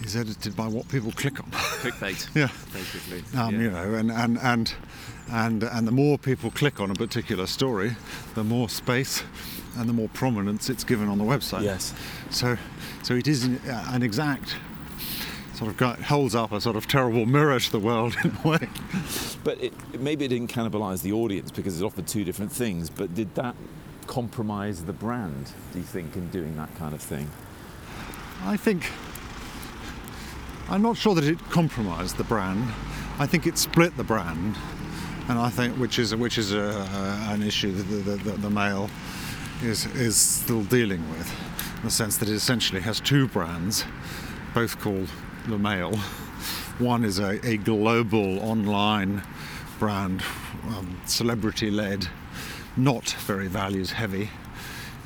is 0.00 0.16
edited 0.16 0.56
by 0.56 0.66
what 0.66 0.88
people 0.88 1.12
click 1.12 1.40
on. 1.40 1.50
Clickbait. 1.80 2.28
yeah. 2.34 2.48
Basically. 2.72 3.24
Um, 3.38 3.54
yeah. 3.54 3.60
You 3.60 3.70
know, 3.70 3.94
and, 3.94 4.10
and, 4.10 4.38
and, 4.38 4.74
and, 5.30 5.62
and 5.62 5.86
the 5.86 5.92
more 5.92 6.18
people 6.18 6.50
click 6.50 6.80
on 6.80 6.90
a 6.90 6.94
particular 6.94 7.46
story, 7.46 7.96
the 8.34 8.44
more 8.44 8.68
space 8.68 9.22
and 9.76 9.88
the 9.88 9.92
more 9.92 10.08
prominence 10.08 10.68
it's 10.68 10.84
given 10.84 11.08
on 11.08 11.18
the 11.18 11.24
website. 11.24 11.62
Yes. 11.62 11.94
So, 12.30 12.56
so 13.02 13.14
it 13.14 13.26
is 13.26 13.44
an 13.44 14.02
exact 14.02 14.56
sort 15.54 15.70
of 15.70 15.76
got, 15.76 16.00
holds 16.00 16.34
up 16.34 16.52
a 16.52 16.60
sort 16.60 16.76
of 16.76 16.86
terrible 16.88 17.26
mirror 17.26 17.60
to 17.60 17.70
the 17.70 17.78
world 17.78 18.16
in 18.24 18.36
a 18.44 18.48
way. 18.48 18.68
But 19.42 19.58
it, 19.62 19.72
maybe 19.98 20.26
it 20.26 20.28
didn't 20.28 20.52
cannibalize 20.52 21.00
the 21.00 21.12
audience 21.12 21.50
because 21.50 21.80
it 21.80 21.84
offered 21.84 22.06
two 22.06 22.24
different 22.24 22.52
things. 22.52 22.90
But 22.90 23.14
did 23.14 23.34
that 23.36 23.56
compromise 24.06 24.84
the 24.84 24.92
brand? 24.92 25.52
Do 25.72 25.78
you 25.78 25.84
think 25.84 26.14
in 26.14 26.28
doing 26.28 26.56
that 26.56 26.74
kind 26.76 26.92
of 26.92 27.00
thing? 27.00 27.30
I 28.44 28.58
think 28.58 28.90
I'm 30.70 30.82
not 30.82 30.96
sure 30.96 31.16
that 31.16 31.24
it 31.24 31.38
compromised 31.50 32.16
the 32.16 32.22
brand. 32.22 32.62
I 33.18 33.26
think 33.26 33.44
it 33.44 33.58
split 33.58 33.96
the 33.96 34.04
brand, 34.04 34.56
and 35.28 35.36
I 35.36 35.50
think 35.50 35.74
which 35.76 35.98
is 35.98 36.14
which 36.14 36.38
is 36.38 36.52
a, 36.52 36.60
a, 36.60 37.32
an 37.32 37.42
issue 37.42 37.72
that 37.72 37.82
the, 37.82 38.16
the, 38.16 38.36
the 38.38 38.50
Mail 38.50 38.88
is 39.62 39.86
is 39.96 40.16
still 40.16 40.62
dealing 40.62 41.10
with, 41.10 41.28
in 41.78 41.82
the 41.82 41.90
sense 41.90 42.18
that 42.18 42.28
it 42.28 42.34
essentially 42.34 42.80
has 42.82 43.00
two 43.00 43.26
brands, 43.26 43.84
both 44.54 44.78
called 44.78 45.08
the 45.48 45.58
Mail. 45.58 45.96
One 46.78 47.04
is 47.04 47.18
a, 47.18 47.44
a 47.44 47.56
global 47.56 48.38
online 48.38 49.22
brand, 49.80 50.22
um, 50.68 51.00
celebrity-led, 51.04 52.06
not 52.76 53.10
very 53.26 53.48
values-heavy. 53.48 54.30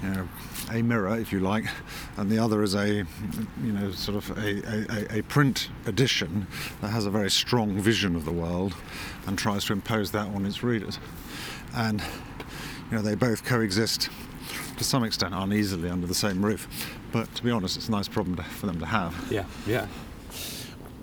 You 0.02 0.08
know, 0.10 0.28
a 0.72 0.82
mirror, 0.82 1.16
if 1.18 1.32
you 1.32 1.40
like, 1.40 1.64
and 2.16 2.30
the 2.30 2.38
other 2.38 2.62
is 2.62 2.74
a, 2.74 2.88
you 2.88 3.72
know, 3.72 3.90
sort 3.92 4.16
of 4.16 4.38
a, 4.38 5.16
a, 5.16 5.18
a, 5.18 5.22
print 5.22 5.68
edition 5.86 6.46
that 6.80 6.88
has 6.88 7.06
a 7.06 7.10
very 7.10 7.30
strong 7.30 7.78
vision 7.78 8.16
of 8.16 8.24
the 8.24 8.32
world 8.32 8.74
and 9.26 9.38
tries 9.38 9.64
to 9.66 9.72
impose 9.72 10.10
that 10.12 10.26
on 10.28 10.46
its 10.46 10.62
readers. 10.62 10.98
And, 11.74 12.00
you 12.90 12.96
know, 12.96 13.02
they 13.02 13.14
both 13.14 13.44
coexist 13.44 14.08
to 14.76 14.84
some 14.84 15.04
extent 15.04 15.34
uneasily 15.34 15.88
under 15.88 16.06
the 16.06 16.14
same 16.14 16.44
roof. 16.44 16.68
But 17.12 17.32
to 17.36 17.42
be 17.42 17.50
honest, 17.50 17.76
it's 17.76 17.88
a 17.88 17.92
nice 17.92 18.08
problem 18.08 18.36
to, 18.36 18.42
for 18.42 18.66
them 18.66 18.80
to 18.80 18.86
have. 18.86 19.14
Yeah, 19.30 19.44
yeah. 19.66 19.86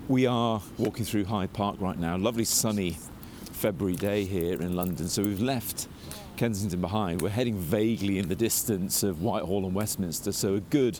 We 0.08 0.26
are 0.26 0.60
walking 0.78 1.04
through 1.04 1.24
Hyde 1.24 1.52
Park 1.52 1.76
right 1.80 1.98
now. 1.98 2.16
Lovely 2.16 2.44
sunny 2.44 2.98
February 3.52 3.96
day 3.96 4.24
here 4.24 4.60
in 4.60 4.76
London. 4.76 5.08
So 5.08 5.22
we've 5.22 5.40
left 5.40 5.88
Kensington 6.42 6.80
behind. 6.80 7.22
We're 7.22 7.28
heading 7.28 7.56
vaguely 7.56 8.18
in 8.18 8.28
the 8.28 8.34
distance 8.34 9.04
of 9.04 9.22
Whitehall 9.22 9.64
and 9.64 9.76
Westminster, 9.76 10.32
so 10.32 10.56
a 10.56 10.60
good 10.60 10.98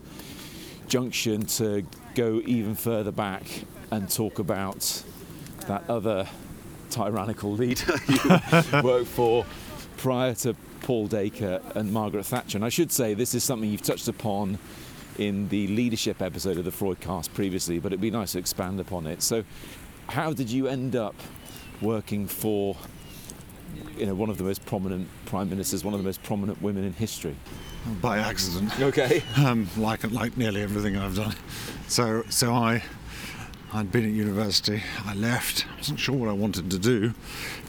junction 0.86 1.46
to 1.46 1.84
go 2.14 2.40
even 2.46 2.76
further 2.76 3.10
back 3.10 3.42
and 3.90 4.08
talk 4.08 4.38
about 4.38 5.02
that 5.66 5.82
other 5.90 6.28
tyrannical 6.90 7.50
leader 7.50 7.92
you 8.08 8.20
worked 8.84 9.08
for 9.08 9.44
prior 9.96 10.32
to 10.36 10.54
Paul 10.82 11.08
Dacre 11.08 11.60
and 11.74 11.92
Margaret 11.92 12.26
Thatcher. 12.26 12.58
And 12.58 12.64
I 12.64 12.68
should 12.68 12.92
say 12.92 13.12
this 13.12 13.34
is 13.34 13.42
something 13.42 13.68
you've 13.68 13.82
touched 13.82 14.06
upon 14.06 14.60
in 15.18 15.48
the 15.48 15.66
leadership 15.66 16.22
episode 16.22 16.56
of 16.56 16.64
the 16.64 16.70
Freudcast 16.70 17.34
previously, 17.34 17.80
but 17.80 17.88
it'd 17.88 18.00
be 18.00 18.12
nice 18.12 18.30
to 18.30 18.38
expand 18.38 18.78
upon 18.78 19.08
it. 19.08 19.20
So, 19.22 19.42
how 20.06 20.34
did 20.34 20.52
you 20.52 20.68
end 20.68 20.94
up 20.94 21.16
working 21.80 22.28
for 22.28 22.76
you 23.96 24.06
know, 24.06 24.14
one 24.14 24.30
of 24.30 24.38
the 24.38 24.44
most 24.44 24.64
prominent 24.66 25.08
prime 25.26 25.48
ministers, 25.50 25.84
one 25.84 25.94
of 25.94 26.00
the 26.00 26.04
most 26.04 26.22
prominent 26.22 26.60
women 26.62 26.84
in 26.84 26.92
history. 26.92 27.36
By 28.00 28.18
accident. 28.18 28.72
Okay. 28.80 29.22
Um, 29.36 29.68
like 29.76 30.08
like 30.12 30.36
nearly 30.36 30.62
everything 30.62 30.96
I've 30.96 31.16
done. 31.16 31.34
So 31.88 32.24
so 32.28 32.54
I 32.54 32.82
I'd 33.72 33.90
been 33.90 34.04
at 34.04 34.10
university. 34.12 34.82
I 35.04 35.14
left. 35.14 35.66
I 35.72 35.76
wasn't 35.78 35.98
sure 35.98 36.14
what 36.14 36.28
I 36.28 36.32
wanted 36.32 36.70
to 36.70 36.78
do, 36.78 37.14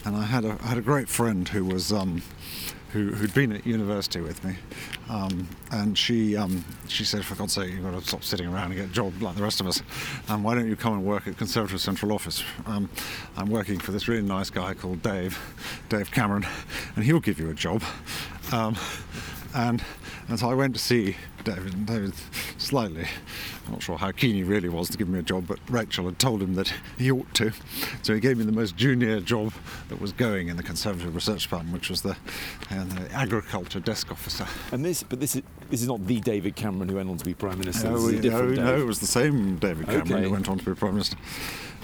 and 0.05 0.15
I 0.15 0.23
had 0.23 0.45
a 0.45 0.57
I 0.61 0.67
had 0.67 0.77
a 0.77 0.81
great 0.81 1.09
friend 1.09 1.47
who 1.47 1.65
was 1.65 1.91
um, 1.91 2.21
who, 2.93 3.11
who'd 3.11 3.33
been 3.33 3.51
at 3.51 3.65
university 3.65 4.21
with 4.21 4.43
me, 4.43 4.55
um, 5.09 5.47
and 5.71 5.97
she 5.97 6.37
um, 6.37 6.63
she 6.87 7.03
said, 7.03 7.25
"For 7.25 7.35
God's 7.35 7.53
sake, 7.53 7.73
you've 7.73 7.83
got 7.83 7.99
to 7.99 8.07
stop 8.07 8.23
sitting 8.23 8.47
around 8.47 8.65
and 8.65 8.75
get 8.75 8.85
a 8.85 8.93
job 8.93 9.19
like 9.21 9.35
the 9.35 9.41
rest 9.41 9.59
of 9.59 9.67
us. 9.67 9.81
Um, 10.29 10.43
why 10.43 10.53
don't 10.53 10.67
you 10.67 10.75
come 10.75 10.93
and 10.93 11.03
work 11.03 11.27
at 11.27 11.37
Conservative 11.37 11.81
Central 11.81 12.13
Office? 12.13 12.43
Um, 12.67 12.89
I'm 13.35 13.49
working 13.49 13.79
for 13.79 13.91
this 13.91 14.07
really 14.07 14.21
nice 14.21 14.49
guy 14.51 14.75
called 14.75 15.01
Dave, 15.01 15.39
Dave 15.89 16.11
Cameron, 16.11 16.45
and 16.95 17.03
he'll 17.03 17.19
give 17.19 17.39
you 17.39 17.49
a 17.49 17.55
job." 17.55 17.83
Um, 18.51 18.75
and 19.55 19.83
and 20.29 20.39
so 20.39 20.49
I 20.49 20.53
went 20.53 20.73
to 20.75 20.79
see 20.79 21.15
David, 21.43 21.73
and 21.73 21.85
David 21.85 22.13
slightly, 22.57 23.05
not 23.69 23.83
sure 23.83 23.97
how 23.97 24.11
keen 24.11 24.35
he 24.35 24.43
really 24.43 24.69
was 24.69 24.89
to 24.89 24.97
give 24.97 25.09
me 25.09 25.19
a 25.19 25.23
job, 25.23 25.45
but 25.47 25.59
Rachel 25.69 26.05
had 26.05 26.19
told 26.19 26.41
him 26.41 26.55
that 26.55 26.73
he 26.97 27.11
ought 27.11 27.33
to. 27.35 27.51
So 28.01 28.13
he 28.13 28.19
gave 28.19 28.37
me 28.37 28.45
the 28.45 28.51
most 28.51 28.75
junior 28.75 29.19
job 29.19 29.53
that 29.89 29.99
was 29.99 30.13
going 30.13 30.47
in 30.47 30.57
the 30.57 30.63
Conservative 30.63 31.13
Research 31.13 31.43
Department, 31.43 31.73
which 31.73 31.89
was 31.89 32.01
the, 32.01 32.15
uh, 32.71 32.83
the 32.85 33.09
agriculture 33.11 33.79
desk 33.79 34.11
officer. 34.11 34.47
And 34.71 34.83
this, 34.85 35.03
but 35.03 35.19
this 35.19 35.35
is 35.35 35.43
this 35.69 35.81
is 35.81 35.87
not 35.87 36.05
the 36.05 36.19
David 36.19 36.55
Cameron 36.55 36.87
who 36.87 36.95
went 36.95 37.09
on 37.09 37.17
to 37.17 37.25
be 37.25 37.33
Prime 37.33 37.57
Minister. 37.57 37.89
No, 37.89 37.97
no, 37.97 38.45
no, 38.51 38.77
it 38.77 38.85
was 38.85 38.99
the 38.99 39.07
same 39.07 39.57
David 39.57 39.87
Cameron 39.87 40.13
okay. 40.13 40.23
who 40.23 40.29
went 40.29 40.47
on 40.47 40.59
to 40.59 40.65
be 40.65 40.75
Prime 40.75 40.93
Minister. 40.93 41.17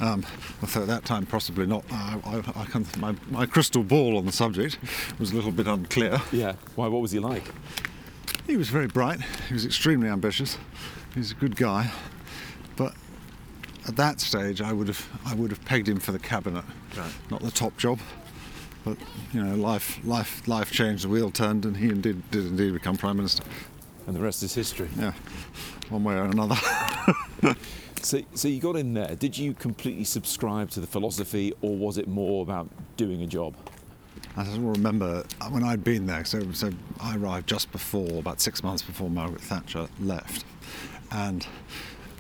Um, 0.01 0.25
although 0.61 0.81
at 0.81 0.87
that 0.87 1.05
time, 1.05 1.25
possibly 1.25 1.65
not. 1.65 1.83
I, 1.91 2.19
I, 2.23 2.63
I 2.63 2.99
my, 2.99 3.15
my 3.29 3.45
crystal 3.45 3.83
ball 3.83 4.17
on 4.17 4.25
the 4.25 4.31
subject 4.31 4.77
was 5.19 5.31
a 5.31 5.35
little 5.35 5.51
bit 5.51 5.67
unclear. 5.67 6.21
Yeah. 6.31 6.53
Why? 6.75 6.87
What 6.87 7.01
was 7.01 7.11
he 7.11 7.19
like? 7.19 7.43
He 8.49 8.57
was 8.57 8.69
very 8.69 8.87
bright. 8.87 9.21
He 9.47 9.53
was 9.53 9.63
extremely 9.63 10.09
ambitious. 10.09 10.57
He 11.13 11.19
was 11.19 11.31
a 11.31 11.35
good 11.35 11.55
guy. 11.55 11.91
But 12.75 12.95
at 13.87 13.95
that 13.95 14.19
stage, 14.19 14.59
I 14.59 14.73
would 14.73 14.87
have 14.87 15.07
I 15.23 15.35
would 15.35 15.51
have 15.51 15.63
pegged 15.65 15.87
him 15.87 15.99
for 15.99 16.11
the 16.11 16.17
cabinet, 16.19 16.65
Right. 16.97 17.11
not 17.29 17.43
the 17.43 17.51
top 17.51 17.77
job. 17.77 17.99
But 18.83 18.97
you 19.33 19.43
know, 19.43 19.55
life 19.55 19.99
life 20.03 20.47
life 20.47 20.71
changed, 20.71 21.03
the 21.03 21.09
wheel 21.09 21.29
turned, 21.29 21.63
and 21.63 21.77
he 21.77 21.89
indeed 21.89 22.23
did 22.31 22.47
indeed 22.47 22.73
become 22.73 22.97
prime 22.97 23.17
minister. 23.17 23.43
And 24.07 24.15
the 24.15 24.21
rest 24.21 24.41
is 24.41 24.55
history. 24.55 24.89
Yeah, 24.97 25.13
one 25.89 26.03
way 26.03 26.15
or 26.15 26.23
another. 26.23 26.57
So, 28.01 28.21
so 28.33 28.47
you 28.47 28.61
got 28.61 28.77
in 28.77 28.93
there. 28.93 29.13
Did 29.15 29.37
you 29.37 29.53
completely 29.53 30.05
subscribe 30.05 30.69
to 30.71 30.79
the 30.79 30.87
philosophy, 30.87 31.53
or 31.61 31.75
was 31.75 31.97
it 31.97 32.07
more 32.07 32.41
about 32.43 32.69
doing 32.95 33.21
a 33.21 33.27
job? 33.27 33.55
I 34.37 34.43
still 34.45 34.61
remember 34.61 35.23
when 35.49 35.63
I'd 35.63 35.83
been 35.83 36.05
there. 36.05 36.23
So, 36.25 36.51
so 36.53 36.71
I 37.01 37.17
arrived 37.17 37.47
just 37.47 37.71
before, 37.71 38.19
about 38.19 38.39
six 38.41 38.63
months 38.63 38.81
before 38.81 39.09
Margaret 39.09 39.41
Thatcher 39.41 39.87
left, 39.99 40.45
and. 41.11 41.45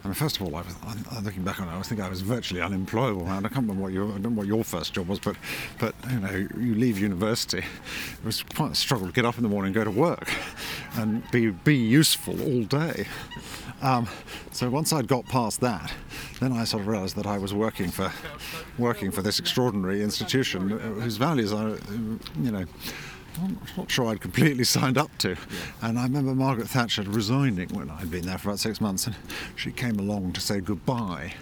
I 0.01 0.07
mean, 0.07 0.13
first 0.13 0.37
of 0.37 0.43
all, 0.43 0.55
I 0.55 0.61
was 0.61 0.75
I, 1.11 1.19
looking 1.19 1.43
back 1.43 1.59
on 1.59 1.67
it. 1.67 1.71
I 1.71 1.77
was 1.77 1.89
thinking 1.89 2.05
I 2.05 2.09
was 2.09 2.21
virtually 2.21 2.61
unemployable. 2.61 3.27
And 3.27 3.45
I 3.45 3.49
can't 3.49 3.67
remember 3.67 3.83
what 3.83 3.91
your 3.91 4.07
what 4.07 4.47
your 4.47 4.63
first 4.63 4.93
job 4.93 5.09
was, 5.09 5.19
but 5.19 5.35
but 5.77 5.93
you 6.09 6.19
know, 6.21 6.47
you 6.57 6.73
leave 6.75 6.97
university. 6.97 7.57
It 7.57 8.25
was 8.25 8.41
quite 8.43 8.71
a 8.71 8.75
struggle 8.75 9.07
to 9.07 9.13
get 9.13 9.25
up 9.25 9.35
in 9.35 9.43
the 9.43 9.49
morning, 9.49 9.73
go 9.73 9.83
to 9.83 9.91
work, 9.91 10.31
and 10.93 11.29
be 11.31 11.49
be 11.49 11.75
useful 11.75 12.41
all 12.41 12.63
day. 12.63 13.07
Um, 13.81 14.07
so 14.51 14.69
once 14.69 14.91
I'd 14.91 15.07
got 15.07 15.25
past 15.25 15.61
that, 15.61 15.93
then 16.39 16.51
I 16.51 16.65
sort 16.65 16.81
of 16.81 16.87
realised 16.87 17.15
that 17.15 17.25
I 17.25 17.37
was 17.37 17.53
working 17.53 17.89
for 17.89 18.11
working 18.77 19.11
for 19.11 19.21
this 19.21 19.39
extraordinary 19.39 20.01
institution 20.01 20.73
uh, 20.73 20.77
whose 20.77 21.17
values 21.17 21.53
I, 21.53 21.71
uh, 21.71 21.77
you 22.41 22.51
know, 22.51 22.65
I'm 23.41 23.57
not 23.77 23.89
sure 23.89 24.07
I'd 24.07 24.21
completely 24.21 24.63
signed 24.65 24.97
up 24.97 25.15
to. 25.19 25.37
And 25.81 25.97
I 25.97 26.03
remember 26.03 26.35
Margaret 26.35 26.67
Thatcher 26.67 27.03
resigning 27.03 27.69
when 27.69 27.89
I'd 27.89 28.11
been 28.11 28.25
there 28.25 28.37
for 28.37 28.49
about 28.49 28.59
six 28.59 28.81
months, 28.81 29.07
and 29.07 29.15
she 29.55 29.71
came 29.71 29.97
along 29.99 30.33
to 30.33 30.41
say 30.41 30.59
goodbye 30.59 31.33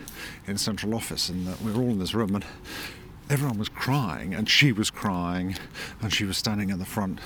in 0.45 0.57
central 0.57 0.93
office, 0.93 1.29
and 1.29 1.47
uh, 1.47 1.53
we 1.63 1.71
were 1.71 1.81
all 1.81 1.89
in 1.89 1.99
this 1.99 2.13
room, 2.13 2.35
and 2.35 2.45
everyone 3.29 3.57
was 3.57 3.69
crying, 3.69 4.33
and 4.33 4.49
she 4.49 4.71
was 4.71 4.89
crying, 4.89 5.55
and 6.01 6.13
she 6.13 6.23
was 6.23 6.37
standing 6.37 6.71
at 6.71 6.79
the 6.79 6.85
front 6.85 7.19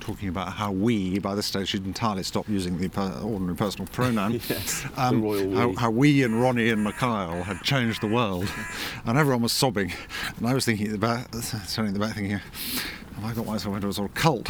talking 0.00 0.28
about 0.28 0.52
how 0.52 0.70
we, 0.70 1.18
by 1.18 1.34
this 1.34 1.46
stage, 1.46 1.68
she'd 1.68 1.84
entirely 1.84 2.22
stopped 2.22 2.48
using 2.48 2.78
the 2.78 2.88
per- 2.88 3.20
ordinary 3.22 3.56
personal 3.56 3.86
pronoun, 3.88 4.32
Yes, 4.48 4.82
the 4.82 5.02
um, 5.02 5.22
royal 5.22 5.54
how, 5.54 5.68
we. 5.68 5.74
how 5.74 5.90
we 5.90 6.22
and 6.22 6.40
Ronnie 6.40 6.70
and 6.70 6.84
Mikhail 6.84 7.42
had 7.42 7.60
changed 7.62 8.00
the 8.02 8.06
world, 8.06 8.48
and 9.04 9.18
everyone 9.18 9.42
was 9.42 9.52
sobbing, 9.52 9.92
and 10.36 10.46
I 10.46 10.54
was 10.54 10.64
thinking 10.64 10.94
about, 10.94 11.34
standing 11.34 11.94
in 11.94 12.00
the 12.00 12.06
back 12.06 12.14
thinking, 12.14 12.40
have 13.16 13.24
I 13.24 13.34
got 13.34 13.46
myself 13.46 13.74
into 13.74 13.88
a 13.88 13.92
sort 13.92 14.10
of 14.10 14.14
cult? 14.14 14.48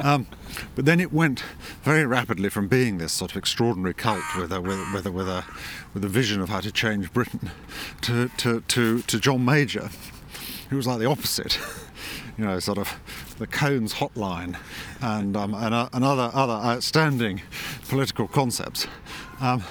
um, 0.00 0.26
but 0.74 0.84
then 0.86 1.00
it 1.00 1.12
went 1.12 1.44
very 1.82 2.04
rapidly 2.06 2.48
from 2.48 2.66
being 2.66 2.98
this 2.98 3.12
sort 3.12 3.30
of 3.30 3.36
extraordinary 3.36 3.94
cult 3.94 4.22
with 4.36 4.52
a, 4.52 4.60
with, 4.60 4.80
with 4.92 5.06
a, 5.06 5.12
with 5.12 5.28
a, 5.28 5.44
with 5.92 6.04
a 6.04 6.08
vision 6.08 6.40
of 6.40 6.48
how 6.48 6.60
to 6.60 6.72
change 6.72 7.12
Britain 7.12 7.50
to, 8.02 8.28
to, 8.38 8.62
to, 8.62 9.02
to 9.02 9.20
John 9.20 9.44
Major, 9.44 9.90
who 10.70 10.76
was 10.76 10.86
like 10.86 10.98
the 10.98 11.06
opposite. 11.06 11.58
You 12.38 12.44
know, 12.44 12.58
sort 12.58 12.76
of 12.76 13.34
the 13.38 13.46
Cones 13.46 13.94
hotline 13.94 14.58
and, 15.00 15.34
um, 15.38 15.54
and, 15.54 15.74
uh, 15.74 15.88
and 15.94 16.04
other, 16.04 16.30
other 16.34 16.52
outstanding 16.52 17.40
political 17.88 18.28
concepts. 18.28 18.86
Um, 19.40 19.64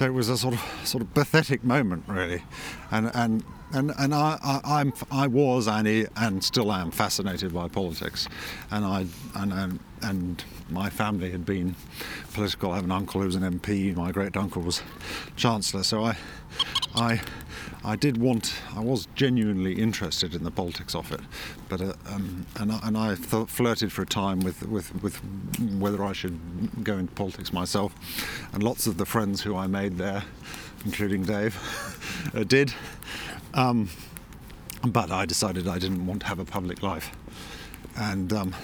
so 0.00 0.06
it 0.06 0.14
was 0.14 0.30
a 0.30 0.38
sort 0.38 0.54
of 0.54 0.60
sort 0.88 1.02
of 1.02 1.12
pathetic 1.12 1.62
moment, 1.62 2.04
really, 2.06 2.42
and 2.90 3.10
and 3.12 3.44
and, 3.72 3.92
and 3.98 4.14
I, 4.14 4.38
I 4.42 4.60
I'm 4.80 4.92
I 5.10 5.26
was 5.26 5.66
and 5.68 5.86
I- 5.88 6.06
and 6.16 6.42
still 6.42 6.72
am 6.72 6.90
fascinated 6.90 7.52
by 7.54 7.68
politics, 7.68 8.28
and 8.70 8.84
I 8.84 9.06
and 9.36 9.52
and, 9.52 9.80
and 10.02 10.44
my 10.70 10.90
family 10.90 11.30
had 11.30 11.44
been 11.44 11.74
political. 12.32 12.72
I 12.72 12.76
have 12.76 12.84
an 12.84 12.92
uncle 12.92 13.20
who 13.20 13.26
was 13.26 13.36
an 13.36 13.42
MP. 13.60 13.94
My 13.96 14.12
great 14.12 14.36
uncle 14.36 14.62
was 14.62 14.82
chancellor. 15.36 15.82
So 15.82 16.04
I 16.04 16.16
I 16.94 17.20
I 17.84 17.96
did 17.96 18.16
want 18.18 18.54
I 18.74 18.80
was 18.80 19.06
genuinely 19.14 19.74
interested 19.74 20.34
in 20.34 20.44
the 20.44 20.50
politics 20.50 20.94
of 20.94 21.10
it, 21.12 21.20
but 21.68 21.80
uh, 21.80 21.92
um, 22.08 22.46
and 22.58 22.72
I, 22.72 22.80
and 22.82 22.96
I 22.98 23.14
th- 23.14 23.48
flirted 23.48 23.92
for 23.92 24.02
a 24.02 24.06
time 24.06 24.40
with, 24.40 24.66
with 24.68 25.02
with 25.02 25.16
whether 25.78 26.04
I 26.04 26.12
should 26.12 26.38
go 26.84 26.98
into 26.98 27.12
politics 27.14 27.52
myself, 27.52 27.94
and 28.52 28.62
lots 28.62 28.86
of 28.86 28.96
the 28.98 29.06
friends 29.06 29.42
who 29.42 29.56
I 29.56 29.66
made 29.66 29.96
there, 29.98 30.24
including 30.84 31.22
Dave, 31.24 31.56
uh, 32.34 32.44
did. 32.44 32.72
Um, 33.54 33.88
but 34.86 35.10
I 35.10 35.26
decided 35.26 35.66
I 35.68 35.78
didn't 35.78 36.06
want 36.06 36.20
to 36.22 36.26
have 36.26 36.38
a 36.38 36.44
public 36.44 36.82
life. 36.82 37.10
And 37.96 38.32
um, 38.32 38.54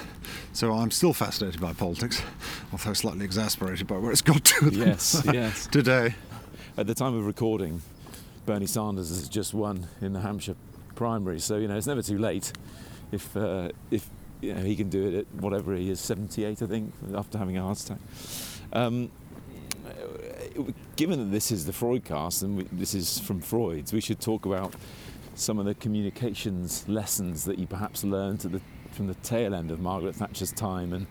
so 0.53 0.72
I'm 0.72 0.90
still 0.90 1.12
fascinated 1.12 1.61
by 1.61 1.72
politics, 1.72 2.22
although 2.72 2.92
slightly 2.92 3.25
exasperated 3.25 3.87
by 3.87 3.99
where 3.99 4.12
it's 4.12 4.22
got 4.22 4.44
to 4.44 4.70
Yes, 4.70 5.22
yes. 5.33 5.66
today. 5.66 6.14
At 6.79 6.87
the 6.87 6.94
time 6.94 7.14
of 7.14 7.27
recording, 7.27 7.83
Bernie 8.46 8.66
Sanders 8.66 9.09
has 9.09 9.29
just 9.29 9.53
won 9.53 9.88
in 10.01 10.12
the 10.12 10.20
Hampshire 10.20 10.55
primary, 10.94 11.40
so 11.40 11.57
you 11.57 11.68
know 11.68 11.77
it's 11.77 11.87
never 11.87 12.03
too 12.03 12.18
late. 12.18 12.53
If 13.12 13.37
uh, 13.37 13.70
if 13.90 14.09
you 14.40 14.55
know 14.55 14.62
he 14.62 14.77
can 14.77 14.88
do 14.88 15.09
it 15.09 15.14
at 15.14 15.27
whatever 15.42 15.75
he 15.75 15.90
is, 15.90 16.01
78, 16.01 16.62
I 16.62 16.66
think, 16.66 16.92
after 17.14 17.38
having 17.38 17.57
a 17.57 17.62
heart 17.62 17.81
attack. 17.81 17.99
Um, 18.72 19.11
given 20.97 21.19
that 21.19 21.31
this 21.31 21.51
is 21.51 21.66
the 21.66 21.73
Freudcast 21.73 22.42
and 22.42 22.57
we, 22.57 22.64
this 22.73 22.95
is 22.95 23.19
from 23.19 23.40
Freud's, 23.40 23.92
we 23.92 24.01
should 24.01 24.21
talk 24.21 24.47
about 24.47 24.75
some 25.35 25.59
of 25.59 25.66
the 25.66 25.75
communications 25.75 26.88
lessons 26.88 27.45
that 27.45 27.59
you 27.59 27.66
perhaps 27.66 28.05
learned 28.05 28.40
the, 28.40 28.61
from 28.92 29.07
the 29.07 29.14
tail 29.14 29.55
end 29.55 29.71
of 29.71 29.81
Margaret 29.81 30.14
Thatcher's 30.14 30.53
time 30.53 30.92
and 30.92 31.07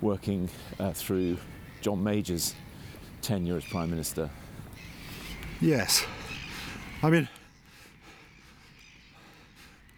working 0.00 0.50
uh, 0.78 0.92
through 0.92 1.38
John 1.80 2.02
Major's 2.02 2.54
tenure 3.22 3.56
as 3.56 3.64
Prime 3.64 3.90
Minister. 3.90 4.28
Yes. 5.60 6.04
I 7.02 7.10
mean, 7.10 7.28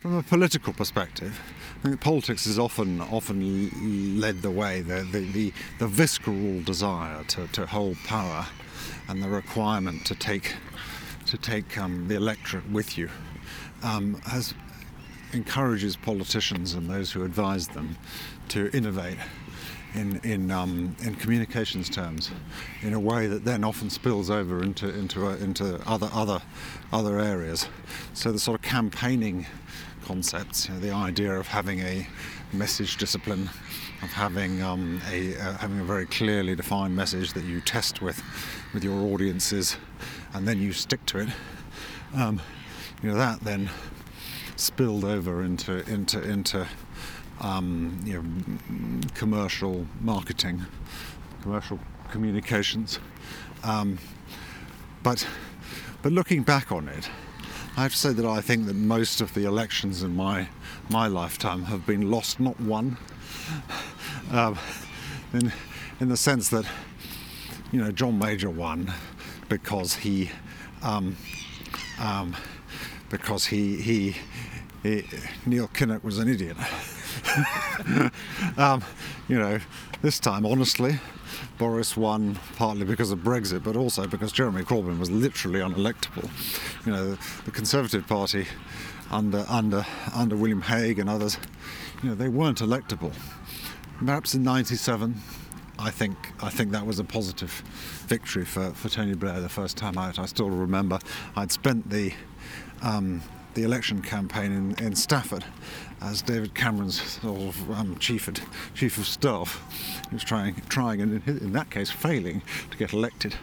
from 0.01 0.15
a 0.15 0.23
political 0.23 0.73
perspective, 0.73 1.41
I 1.81 1.89
think 1.89 2.01
politics 2.01 2.47
is 2.47 2.59
often 2.59 3.01
often 3.01 4.21
led 4.21 4.43
the 4.43 4.51
way. 4.51 4.81
The, 4.81 5.03
the, 5.11 5.21
the, 5.33 5.53
the 5.81 5.89
visceral 5.89 6.63
desire 6.63 7.25
to, 7.25 7.49
to 7.49 7.67
hold 7.67 7.97
power 8.05 8.47
and 9.09 9.23
the 9.23 9.29
requirement 9.29 10.05
to 10.07 10.15
take 10.15 10.55
to 11.27 11.37
take 11.37 11.77
um, 11.79 12.09
the 12.09 12.15
electorate 12.15 12.69
with 12.71 12.97
you 12.97 13.09
um, 13.83 14.15
has 14.27 14.55
encourages 15.33 15.97
politicians 15.97 16.75
and 16.75 16.89
those 16.89 17.13
who 17.13 17.25
advise 17.25 17.69
them 17.69 17.97
to 18.49 18.71
innovate 18.77 19.19
in 19.95 20.21
in 20.23 20.51
um, 20.51 20.95
in 21.03 21.15
communications 21.15 21.89
terms 21.89 22.31
in 22.83 22.93
a 22.93 23.01
way 23.01 23.27
that 23.27 23.45
then 23.45 23.65
often 23.65 23.91
spills 23.91 24.31
over 24.31 24.63
into 24.63 24.89
into 24.89 25.27
uh, 25.27 25.37
into 25.37 25.81
other 25.87 26.09
other 26.13 26.41
other 26.93 27.19
areas. 27.19 27.69
So 28.13 28.33
the 28.33 28.39
sort 28.39 28.61
of 28.61 28.63
campaigning 28.63 29.47
concepts, 30.05 30.69
you 30.69 30.75
know, 30.75 30.81
the 30.81 30.93
idea 30.93 31.35
of 31.35 31.49
having 31.49 31.81
a 31.81 32.07
message 32.53 32.97
discipline, 32.97 33.51
of 34.03 34.13
having 34.13 34.63
um, 34.63 35.01
a 35.11 35.37
uh, 35.37 35.53
having 35.59 35.81
a 35.81 35.85
very 35.85 36.07
clearly 36.07 36.55
defined 36.55 36.95
message 36.95 37.33
that 37.33 37.45
you 37.45 37.61
test 37.61 38.03
with 38.03 38.23
with 38.75 38.85
your 38.85 39.01
audiences, 39.13 39.77
and 40.35 40.47
then 40.47 40.61
you 40.61 40.73
stick 40.73 41.05
to 41.07 41.19
it. 41.19 41.29
Um, 42.15 42.41
you 43.03 43.11
know 43.11 43.17
that 43.17 43.41
then 43.41 43.71
spilled 44.57 45.05
over 45.05 45.43
into 45.43 45.89
into 45.91 46.23
into 46.23 46.67
um, 47.41 48.01
you 48.05 48.23
know 48.23 49.09
commercial 49.15 49.87
marketing, 50.01 50.65
commercial 51.43 51.79
communications. 52.11 52.99
Um, 53.65 53.99
but 55.03 55.27
but 56.03 56.13
looking 56.13 56.43
back 56.43 56.73
on 56.73 56.89
it, 56.89 57.09
I 57.77 57.83
have 57.83 57.93
to 57.93 57.99
say 57.99 58.13
that 58.13 58.25
I 58.25 58.41
think 58.41 58.67
that 58.67 58.77
most 58.77 59.21
of 59.21 59.35
the 59.35 59.45
elections 59.45 60.03
in 60.03 60.17
my 60.17 60.49
my 60.89 61.07
lifetime 61.07 61.65
have 61.65 61.87
been 61.87 62.11
lost, 62.11 62.41
not 62.41 62.61
won. 62.61 62.97
Um, 64.33 64.59
in 65.33 65.53
in 66.01 66.09
the 66.09 66.17
sense 66.17 66.49
that 66.51 66.67
you 67.73 67.81
know 67.81 67.93
John 67.93 68.19
Major 68.19 68.51
won 68.51 68.93
because 69.49 69.95
he 69.95 70.31
um, 70.83 71.17
um, 72.01 72.37
because 73.09 73.47
he, 73.47 73.77
he 73.77 74.17
he 74.83 75.05
Neil 75.47 75.69
Kinnock 75.69 76.05
was 76.05 76.19
an 76.19 76.29
idiot. 76.29 76.57
um, 78.57 78.83
you 79.29 79.39
know, 79.39 79.59
this 80.03 80.21
time 80.21 80.47
honestly, 80.47 80.99
Boris 81.59 81.97
won 81.97 82.39
partly 82.57 82.85
because 82.85 83.11
of 83.11 83.21
Brexit, 83.21 83.65
but 83.65 83.77
also 83.77 84.07
because 84.07 84.33
Jeremy 84.33 84.63
Corbyn 84.63 84.99
was 84.99 85.11
literally 85.11 85.61
unelectable. 85.61 86.29
You 86.87 86.93
know, 86.93 87.19
the 87.45 87.51
Conservative 87.51 88.07
Party 88.07 88.47
under 89.11 89.45
under 89.49 89.87
under 90.15 90.37
William 90.37 90.63
Hague 90.63 90.99
and 90.99 91.09
others, 91.09 91.39
you 92.03 92.09
know, 92.09 92.15
they 92.15 92.29
weren't 92.29 92.59
electable. 92.59 93.13
Perhaps 93.99 94.35
in 94.35 94.43
'97, 94.43 95.17
I 95.79 95.91
think 95.91 96.17
I 96.43 96.51
think 96.51 96.73
that 96.73 96.87
was 96.87 96.99
a 96.99 97.05
positive 97.05 97.51
victory 98.07 98.45
for, 98.45 98.71
for 98.71 98.89
Tony 98.89 99.15
Blair 99.15 99.41
the 99.41 99.49
first 99.49 99.77
time 99.77 99.99
out. 99.99 100.19
I 100.19 100.27
still 100.27 100.51
remember 100.51 100.99
I'd 101.35 101.53
spent 101.53 101.91
the 101.91 102.13
um, 102.83 103.23
the 103.57 103.63
election 103.63 104.03
campaign 104.03 104.53
in, 104.53 104.85
in 104.85 104.95
Stafford 104.95 105.43
as 106.03 106.21
David 106.21 106.55
Cameron's 106.55 107.01
sort 107.01 107.41
of 107.41 107.71
um, 107.71 107.97
chief, 107.99 108.29
of, 108.29 108.39
chief 108.75 108.99
of 108.99 109.07
staff. 109.07 109.63
He 110.11 110.15
was 110.15 110.23
trying, 110.23 110.55
trying 110.69 111.01
and 111.01 111.27
in, 111.27 111.39
in 111.39 111.53
that 111.55 111.71
case 111.71 111.91
failing 111.91 112.43
to 112.71 112.77
get 112.77 112.93
elected. 112.93 113.35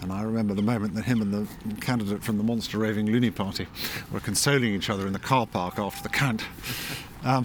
And 0.00 0.12
I 0.12 0.22
remember 0.22 0.54
the 0.54 0.62
moment 0.62 0.94
that 0.94 1.04
him 1.04 1.20
and 1.20 1.34
the 1.34 1.80
candidate 1.80 2.22
from 2.22 2.38
the 2.38 2.44
Monster 2.44 2.78
Raving 2.78 3.06
Loony 3.06 3.32
Party 3.32 3.66
were 4.12 4.20
consoling 4.20 4.72
each 4.72 4.88
other 4.88 5.04
in 5.04 5.12
the 5.12 5.18
car 5.18 5.48
park 5.48 5.80
after 5.80 6.00
the 6.04 6.10
count. 6.10 6.44
Um, 7.24 7.44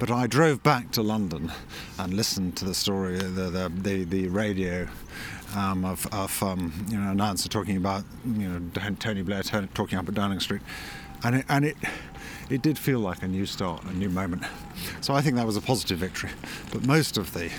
but 0.00 0.10
I 0.10 0.26
drove 0.26 0.62
back 0.62 0.90
to 0.92 1.02
London 1.02 1.52
and 1.98 2.14
listened 2.14 2.56
to 2.56 2.64
the 2.64 2.74
story, 2.74 3.18
the, 3.18 3.50
the, 3.50 3.68
the, 3.68 4.04
the 4.04 4.28
radio 4.28 4.88
um, 5.56 5.84
of, 5.84 6.06
of 6.12 6.42
um, 6.42 6.72
you 6.88 6.98
know, 6.98 7.10
announcer 7.10 7.48
talking 7.48 7.76
about 7.76 8.04
you 8.24 8.48
know 8.48 8.94
Tony 8.98 9.22
Blair 9.22 9.42
talking 9.42 9.98
up 9.98 10.08
at 10.08 10.14
Downing 10.14 10.40
Street, 10.40 10.62
and 11.24 11.36
it, 11.36 11.44
and 11.48 11.64
it 11.64 11.76
it 12.50 12.62
did 12.62 12.78
feel 12.78 13.00
like 13.00 13.22
a 13.22 13.28
new 13.28 13.46
start, 13.46 13.84
a 13.84 13.92
new 13.92 14.08
moment. 14.08 14.42
So 15.00 15.14
I 15.14 15.20
think 15.20 15.36
that 15.36 15.46
was 15.46 15.56
a 15.56 15.60
positive 15.60 15.98
victory. 15.98 16.30
But 16.72 16.86
most 16.86 17.18
of 17.18 17.32
the 17.34 17.50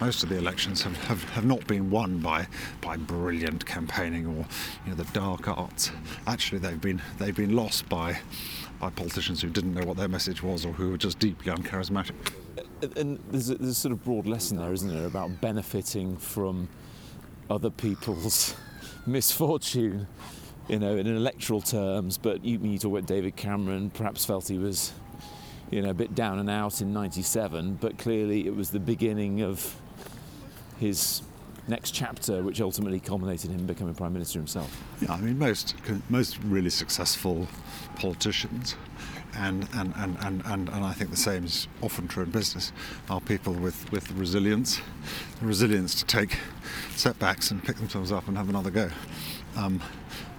most 0.00 0.22
of 0.22 0.30
the 0.30 0.38
elections 0.38 0.82
have, 0.82 0.96
have, 1.04 1.22
have 1.30 1.44
not 1.44 1.66
been 1.66 1.90
won 1.90 2.18
by 2.18 2.46
by 2.80 2.96
brilliant 2.96 3.66
campaigning 3.66 4.26
or 4.26 4.46
you 4.84 4.90
know 4.90 4.94
the 4.94 5.04
dark 5.12 5.46
arts. 5.48 5.90
Actually, 6.26 6.58
they've 6.58 6.80
been 6.80 7.02
they've 7.18 7.36
been 7.36 7.54
lost 7.54 7.88
by 7.88 8.18
by 8.80 8.88
politicians 8.90 9.42
who 9.42 9.50
didn't 9.50 9.74
know 9.74 9.84
what 9.84 9.98
their 9.98 10.08
message 10.08 10.42
was 10.42 10.64
or 10.64 10.72
who 10.72 10.90
were 10.90 10.96
just 10.96 11.18
deeply 11.18 11.52
uncharismatic. 11.52 12.14
And 12.96 13.18
there's 13.30 13.50
a, 13.50 13.56
there's 13.56 13.72
a 13.72 13.74
sort 13.74 13.92
of 13.92 14.02
broad 14.02 14.26
lesson 14.26 14.56
there, 14.56 14.72
isn't 14.72 14.88
there, 14.88 15.06
about 15.06 15.38
benefiting 15.42 16.16
from 16.16 16.66
other 17.50 17.70
people's 17.70 18.54
misfortune 19.06 20.06
you 20.70 20.78
know, 20.78 20.96
in 20.96 21.06
electoral 21.06 21.60
terms. 21.60 22.16
But 22.16 22.44
you, 22.44 22.58
you 22.58 22.78
talk 22.78 22.92
about 22.92 23.06
David 23.06 23.34
Cameron, 23.36 23.90
perhaps 23.90 24.24
felt 24.24 24.46
he 24.48 24.56
was, 24.56 24.92
you 25.70 25.82
know, 25.82 25.90
a 25.90 25.94
bit 25.94 26.14
down 26.14 26.38
and 26.38 26.48
out 26.48 26.80
in 26.80 26.92
'97. 26.92 27.78
But 27.80 27.98
clearly, 27.98 28.46
it 28.46 28.54
was 28.54 28.70
the 28.70 28.78
beginning 28.78 29.42
of 29.42 29.76
his 30.78 31.22
next 31.66 31.90
chapter, 31.90 32.42
which 32.42 32.60
ultimately 32.60 33.00
culminated 33.00 33.50
in 33.50 33.58
him 33.58 33.66
becoming 33.66 33.94
prime 33.94 34.12
minister 34.12 34.38
himself. 34.38 34.80
Yeah, 35.00 35.12
I 35.12 35.20
mean, 35.20 35.38
most 35.38 35.74
most 36.08 36.38
really 36.44 36.70
successful 36.70 37.48
politicians. 37.96 38.76
And, 39.36 39.68
and, 39.74 39.94
and, 39.96 40.16
and, 40.20 40.42
and, 40.44 40.68
and 40.68 40.84
I 40.84 40.92
think 40.92 41.10
the 41.10 41.16
same 41.16 41.44
is 41.44 41.68
often 41.82 42.08
true 42.08 42.24
in 42.24 42.30
business, 42.30 42.72
are 43.08 43.20
people 43.20 43.52
with, 43.52 43.90
with 43.92 44.10
resilience, 44.12 44.80
the 45.40 45.46
resilience 45.46 45.94
to 45.96 46.04
take 46.04 46.38
setbacks 46.96 47.50
and 47.50 47.62
pick 47.62 47.76
themselves 47.76 48.12
up 48.12 48.28
and 48.28 48.36
have 48.36 48.48
another 48.48 48.70
go. 48.70 48.90
Um, 49.56 49.80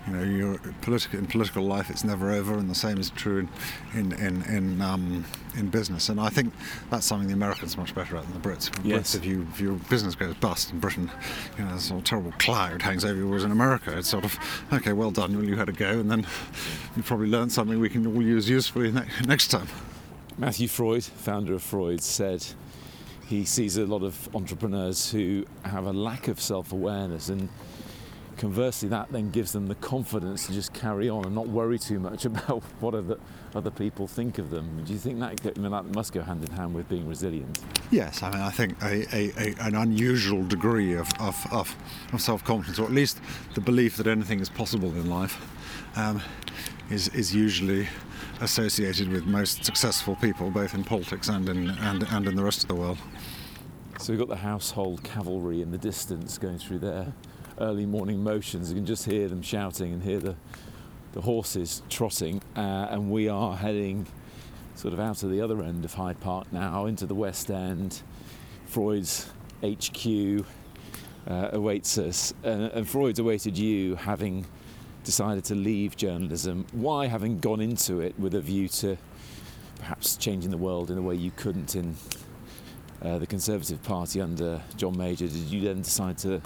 you 0.08 0.14
know, 0.14 0.24
you're 0.24 0.58
political 0.82 1.20
in 1.20 1.28
political 1.28 1.64
life. 1.64 1.90
It's 1.90 2.04
never 2.04 2.32
over, 2.32 2.56
and 2.56 2.70
the 2.70 2.76
same 2.76 2.98
is 2.98 3.10
true 3.12 3.48
in 3.94 4.12
in 4.14 4.42
in 4.44 4.82
um, 4.82 5.26
in 5.56 5.70
business. 5.70 6.10
And 6.10 6.20
I 6.20 6.30
think 6.30 6.54
that's 6.90 7.06
something 7.06 7.28
the 7.28 7.34
Americans 7.34 7.76
are 7.76 7.82
much 7.82 7.94
better 7.94 8.18
at 8.18 8.24
than 8.24 8.34
the 8.34 8.48
Brits. 8.48 8.72
Yes. 8.84 9.12
Brits, 9.12 9.16
if 9.16 9.26
you 9.26 9.48
if 9.52 9.62
your 9.62 9.74
business 9.90 10.16
goes 10.16 10.34
bust 10.36 10.72
in 10.72 10.80
Britain, 10.80 11.12
you 11.58 11.66
know, 11.66 11.74
this 11.74 11.92
terrible 12.04 12.32
cloud 12.40 12.82
hangs 12.82 13.06
over 13.06 13.16
you. 13.16 13.28
Whereas 13.28 13.44
in 13.44 13.52
America, 13.52 13.96
it's 13.98 14.10
sort 14.10 14.26
of 14.26 14.38
okay, 14.74 14.94
well 14.94 15.12
done, 15.12 15.36
well, 15.36 15.46
you 15.46 15.56
had 15.56 15.70
a 15.70 15.74
go, 15.74 16.00
and 16.00 16.10
then 16.10 16.26
you 16.96 17.04
probably 17.04 17.28
learned 17.28 17.52
something 17.52 17.80
we 17.80 17.90
can 17.90 18.08
all 18.08 18.22
use 18.22 18.50
usefully 18.50 18.92
ne- 18.92 19.06
next 19.26 19.48
time. 19.48 19.68
Matthew 20.38 20.68
Freud, 20.68 21.04
founder 21.04 21.54
of 21.54 21.62
Freud, 21.62 22.02
said 22.02 22.44
he 23.28 23.46
sees 23.46 23.78
a 23.78 23.86
lot 23.86 24.02
of 24.02 24.34
entrepreneurs 24.36 25.12
who 25.12 25.46
have 25.64 25.86
a 25.86 25.94
lack 25.94 26.28
of 26.28 26.42
self-awareness 26.42 27.30
and 27.30 27.50
conversely, 28.38 28.90
that 28.90 29.12
then 29.12 29.30
gives 29.30 29.52
them 29.52 29.68
the 29.68 29.76
confidence 29.76 30.48
to 30.48 30.54
just 30.54 30.74
carry 30.74 31.10
on 31.10 31.26
and 31.26 31.36
not 31.36 31.48
worry 31.48 31.78
too 31.78 32.00
much 32.00 32.26
about 32.32 32.64
what 32.80 32.96
other, 32.96 33.18
other 33.56 33.72
people 33.72 34.08
think 34.08 34.38
of 34.38 34.50
them. 34.50 34.84
Do 34.84 34.94
you 34.94 35.00
think 35.00 35.20
that, 35.20 35.58
I 35.58 35.60
mean, 35.60 35.72
that 35.72 35.86
must 35.94 36.14
go 36.14 36.22
hand 36.22 36.44
in 36.44 36.52
hand 36.52 36.74
with 36.74 36.90
being 36.90 37.08
resilient? 37.08 37.60
Yes, 37.92 38.24
I 38.24 38.32
mean, 38.32 38.42
I 38.42 38.50
think 38.50 38.82
a, 38.82 39.16
a, 39.16 39.32
a, 39.38 39.56
an 39.62 39.76
unusual 39.76 40.44
degree 40.44 40.94
of, 40.94 41.10
of, 41.20 41.36
of, 41.52 41.76
of 42.14 42.22
self 42.22 42.44
confidence, 42.44 42.80
or 42.80 42.86
at 42.86 42.92
least 42.92 43.20
the 43.54 43.62
belief 43.62 43.98
that 43.98 44.08
anything 44.08 44.40
is 44.40 44.50
possible 44.50 44.90
in 44.90 45.10
life, 45.10 45.40
um, 45.96 46.22
is, 46.90 47.10
is 47.10 47.34
usually 47.34 47.88
associated 48.42 49.10
with 49.10 49.26
most 49.26 49.64
successful 49.64 50.16
people, 50.16 50.50
both 50.50 50.74
in 50.74 50.84
politics 50.84 51.30
and 51.30 51.48
in, 51.48 51.70
and, 51.70 52.04
and 52.04 52.28
in 52.28 52.36
the 52.36 52.44
rest 52.44 52.64
of 52.64 52.70
the 52.70 52.76
world. 52.76 52.98
So 54.00 54.12
we've 54.12 54.20
got 54.20 54.30
the 54.30 54.38
household 54.38 55.04
cavalry 55.04 55.62
in 55.62 55.70
the 55.70 55.78
distance 55.78 56.40
going 56.40 56.58
through 56.58 56.80
there 56.80 57.14
early 57.62 57.86
morning 57.86 58.24
motions. 58.24 58.70
You 58.70 58.76
can 58.76 58.86
just 58.86 59.06
hear 59.06 59.28
them 59.28 59.42
shouting 59.42 59.94
and 59.94 60.02
hear 60.02 60.20
the, 60.20 60.36
the 61.14 61.22
horses 61.22 61.84
trotting. 61.90 62.42
Uh, 62.56 62.88
and 62.90 63.12
we 63.12 63.30
are 63.30 63.56
heading 63.56 64.08
sort 64.76 64.94
of 64.94 65.00
out 65.00 65.22
of 65.24 65.30
the 65.30 65.42
other 65.42 65.62
end 65.62 65.86
of 65.86 65.94
Hyde 65.94 66.20
Park 66.20 66.52
now 66.52 66.86
into 66.88 67.06
the 67.06 67.16
West 67.16 67.52
End. 67.52 68.02
Freud's 68.66 69.30
HQ 69.64 70.46
uh, 71.28 71.50
awaits 71.54 71.98
us. 71.98 72.34
Uh, 72.44 72.70
and 72.74 72.88
Freud's 72.88 73.20
awaited 73.20 73.58
you 73.58 73.96
having 73.96 74.46
decided 75.04 75.44
to 75.46 75.56
leave 75.56 75.96
journalism. 75.96 76.66
Why, 76.72 77.08
having 77.08 77.40
gone 77.40 77.62
into 77.62 78.00
it 78.00 78.20
with 78.20 78.34
a 78.34 78.42
view 78.42 78.68
to 78.70 78.98
perhaps 79.78 80.16
changing 80.16 80.52
the 80.52 80.58
world 80.58 80.92
in 80.92 80.98
a 80.98 81.02
way 81.02 81.16
you 81.16 81.32
couldn't 81.32 81.76
in 81.76 81.96
uh, 83.02 83.18
the 83.18 83.28
Conservative 83.28 83.82
Party 83.84 84.22
under 84.22 84.62
John 84.78 84.98
Major, 84.98 85.28
did 85.28 85.36
you 85.36 85.62
then 85.62 85.82
decide 85.82 86.18
to 86.20 86.42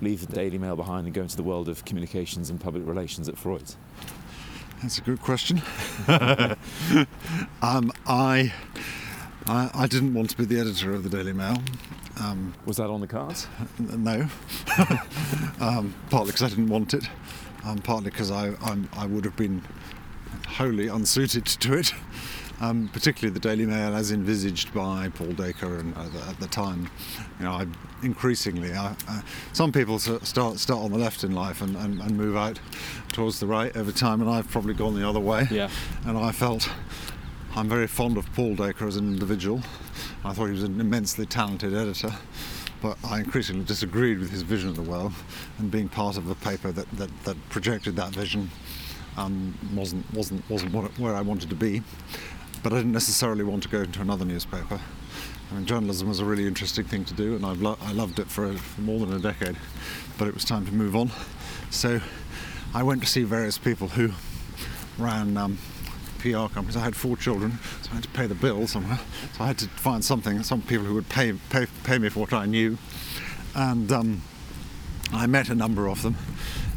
leave 0.00 0.26
the 0.26 0.32
Daily 0.32 0.58
Mail 0.58 0.76
behind 0.76 1.06
and 1.06 1.14
go 1.14 1.22
into 1.22 1.36
the 1.36 1.42
world 1.42 1.68
of 1.68 1.84
communications 1.84 2.50
and 2.50 2.60
public 2.60 2.86
relations 2.86 3.28
at 3.28 3.38
Freud? 3.38 3.74
That's 4.82 4.98
a 4.98 5.00
good 5.00 5.20
question. 5.22 5.62
um, 7.62 7.92
I, 8.06 8.52
I, 9.46 9.70
I 9.74 9.86
didn't 9.86 10.14
want 10.14 10.30
to 10.30 10.36
be 10.36 10.44
the 10.44 10.60
editor 10.60 10.92
of 10.92 11.02
the 11.02 11.08
Daily 11.08 11.32
Mail. 11.32 11.62
Um, 12.20 12.54
Was 12.66 12.76
that 12.76 12.88
on 12.88 13.00
the 13.00 13.06
cards? 13.06 13.46
No. 13.78 14.28
um, 15.60 15.94
partly 16.10 16.32
because 16.32 16.42
I 16.42 16.48
didn't 16.48 16.68
want 16.68 16.94
it, 16.94 17.08
um, 17.64 17.78
partly 17.78 18.10
because 18.10 18.30
I, 18.30 18.54
I'm, 18.62 18.88
I 18.92 19.06
would 19.06 19.24
have 19.24 19.36
been 19.36 19.62
wholly 20.46 20.88
unsuited 20.88 21.46
to 21.46 21.74
it 21.74 21.92
um, 22.60 22.88
particularly 22.92 23.32
the 23.32 23.40
Daily 23.40 23.66
Mail 23.66 23.94
as 23.94 24.12
envisaged 24.12 24.72
by 24.72 25.10
Paul 25.14 25.32
Dacre 25.32 25.78
and 25.78 25.96
uh, 25.96 26.08
the, 26.08 26.22
at 26.22 26.40
the 26.40 26.46
time. 26.46 26.90
You 27.38 27.44
know, 27.44 27.52
I, 27.52 27.66
increasingly, 28.02 28.72
I, 28.72 28.96
uh, 29.08 29.20
some 29.52 29.72
people 29.72 29.98
start 29.98 30.58
start 30.58 30.80
on 30.80 30.92
the 30.92 30.98
left 30.98 31.24
in 31.24 31.32
life 31.32 31.60
and, 31.62 31.76
and, 31.76 32.00
and, 32.00 32.16
move 32.16 32.36
out 32.36 32.58
towards 33.12 33.40
the 33.40 33.46
right 33.46 33.76
over 33.76 33.92
time, 33.92 34.20
and 34.20 34.30
I've 34.30 34.50
probably 34.50 34.74
gone 34.74 34.94
the 34.94 35.08
other 35.08 35.20
way. 35.20 35.46
Yeah. 35.50 35.70
And 36.04 36.16
I 36.16 36.32
felt 36.32 36.70
I'm 37.54 37.68
very 37.68 37.86
fond 37.86 38.16
of 38.16 38.32
Paul 38.34 38.54
Dacre 38.54 38.86
as 38.86 38.96
an 38.96 39.06
individual. 39.06 39.62
I 40.24 40.32
thought 40.32 40.46
he 40.46 40.52
was 40.52 40.62
an 40.62 40.80
immensely 40.80 41.26
talented 41.26 41.74
editor 41.74 42.12
but 42.82 42.98
I 43.02 43.20
increasingly 43.20 43.64
disagreed 43.64 44.18
with 44.18 44.30
his 44.30 44.42
vision 44.42 44.68
of 44.68 44.76
the 44.76 44.82
world, 44.82 45.12
and 45.58 45.70
being 45.70 45.88
part 45.88 46.18
of 46.18 46.28
a 46.28 46.34
paper 46.34 46.70
that, 46.72 46.90
that, 46.98 47.10
that 47.24 47.48
projected 47.48 47.96
that 47.96 48.10
vision 48.10 48.50
um, 49.16 49.56
wasn't 49.74 50.12
wasn't 50.12 50.48
wasn't 50.50 50.72
what, 50.72 50.96
where 50.98 51.14
I 51.14 51.22
wanted 51.22 51.48
to 51.50 51.56
be 51.56 51.82
but 52.62 52.72
I 52.72 52.76
didn't 52.76 52.92
necessarily 52.92 53.44
want 53.44 53.62
to 53.64 53.68
go 53.68 53.80
into 53.80 54.00
another 54.00 54.24
newspaper. 54.24 54.80
I 55.50 55.54
mean, 55.54 55.66
journalism 55.66 56.08
was 56.08 56.18
a 56.18 56.24
really 56.24 56.46
interesting 56.46 56.84
thing 56.84 57.04
to 57.04 57.14
do, 57.14 57.36
and 57.36 57.46
I've 57.46 57.62
lo- 57.62 57.78
I 57.80 57.92
loved 57.92 58.18
it 58.18 58.28
for, 58.28 58.52
for, 58.52 58.80
more 58.80 58.98
than 59.06 59.12
a 59.14 59.20
decade. 59.20 59.56
But 60.18 60.28
it 60.28 60.34
was 60.34 60.44
time 60.44 60.66
to 60.66 60.72
move 60.72 60.96
on. 60.96 61.10
So 61.70 62.00
I 62.74 62.82
went 62.82 63.02
to 63.02 63.06
see 63.06 63.22
various 63.22 63.58
people 63.58 63.88
who 63.88 64.10
ran 64.98 65.36
um, 65.36 65.58
PR 66.18 66.52
companies. 66.52 66.76
I 66.76 66.80
had 66.80 66.96
four 66.96 67.16
children, 67.16 67.58
so 67.82 67.90
I 67.92 67.94
had 67.96 68.02
to 68.04 68.08
pay 68.10 68.26
the 68.26 68.34
bill 68.34 68.66
somewhere. 68.66 68.98
So 69.36 69.44
I 69.44 69.46
had 69.46 69.58
to 69.58 69.68
find 69.68 70.04
something, 70.04 70.42
some 70.42 70.62
people 70.62 70.86
who 70.86 70.94
would 70.94 71.08
pay 71.08 71.32
pay, 71.50 71.66
pay 71.84 71.98
me 71.98 72.08
for 72.08 72.20
what 72.20 72.32
I 72.32 72.46
knew. 72.46 72.78
And 73.54 73.90
um, 73.92 74.22
I 75.12 75.26
met 75.26 75.48
a 75.48 75.54
number 75.54 75.88
of 75.88 76.02
them, 76.02 76.16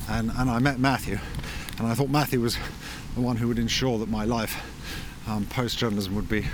and, 0.08 0.32
and 0.38 0.50
I 0.50 0.60
met 0.60 0.80
Matthew. 0.80 1.18
And 1.80 1.88
I 1.88 1.96
thought 1.96 2.10
Matthew 2.10 2.42
was 2.42 2.58
the 3.16 3.22
one 3.22 3.38
who 3.38 3.48
would 3.48 3.60
ensure 3.60 3.98
that 3.98 4.10
my 4.10 4.26
life 4.26 4.62
um, 5.28 5.46
post 5.48 5.78
journalism 5.78 6.16
would 6.16 6.30
be 6.30 6.46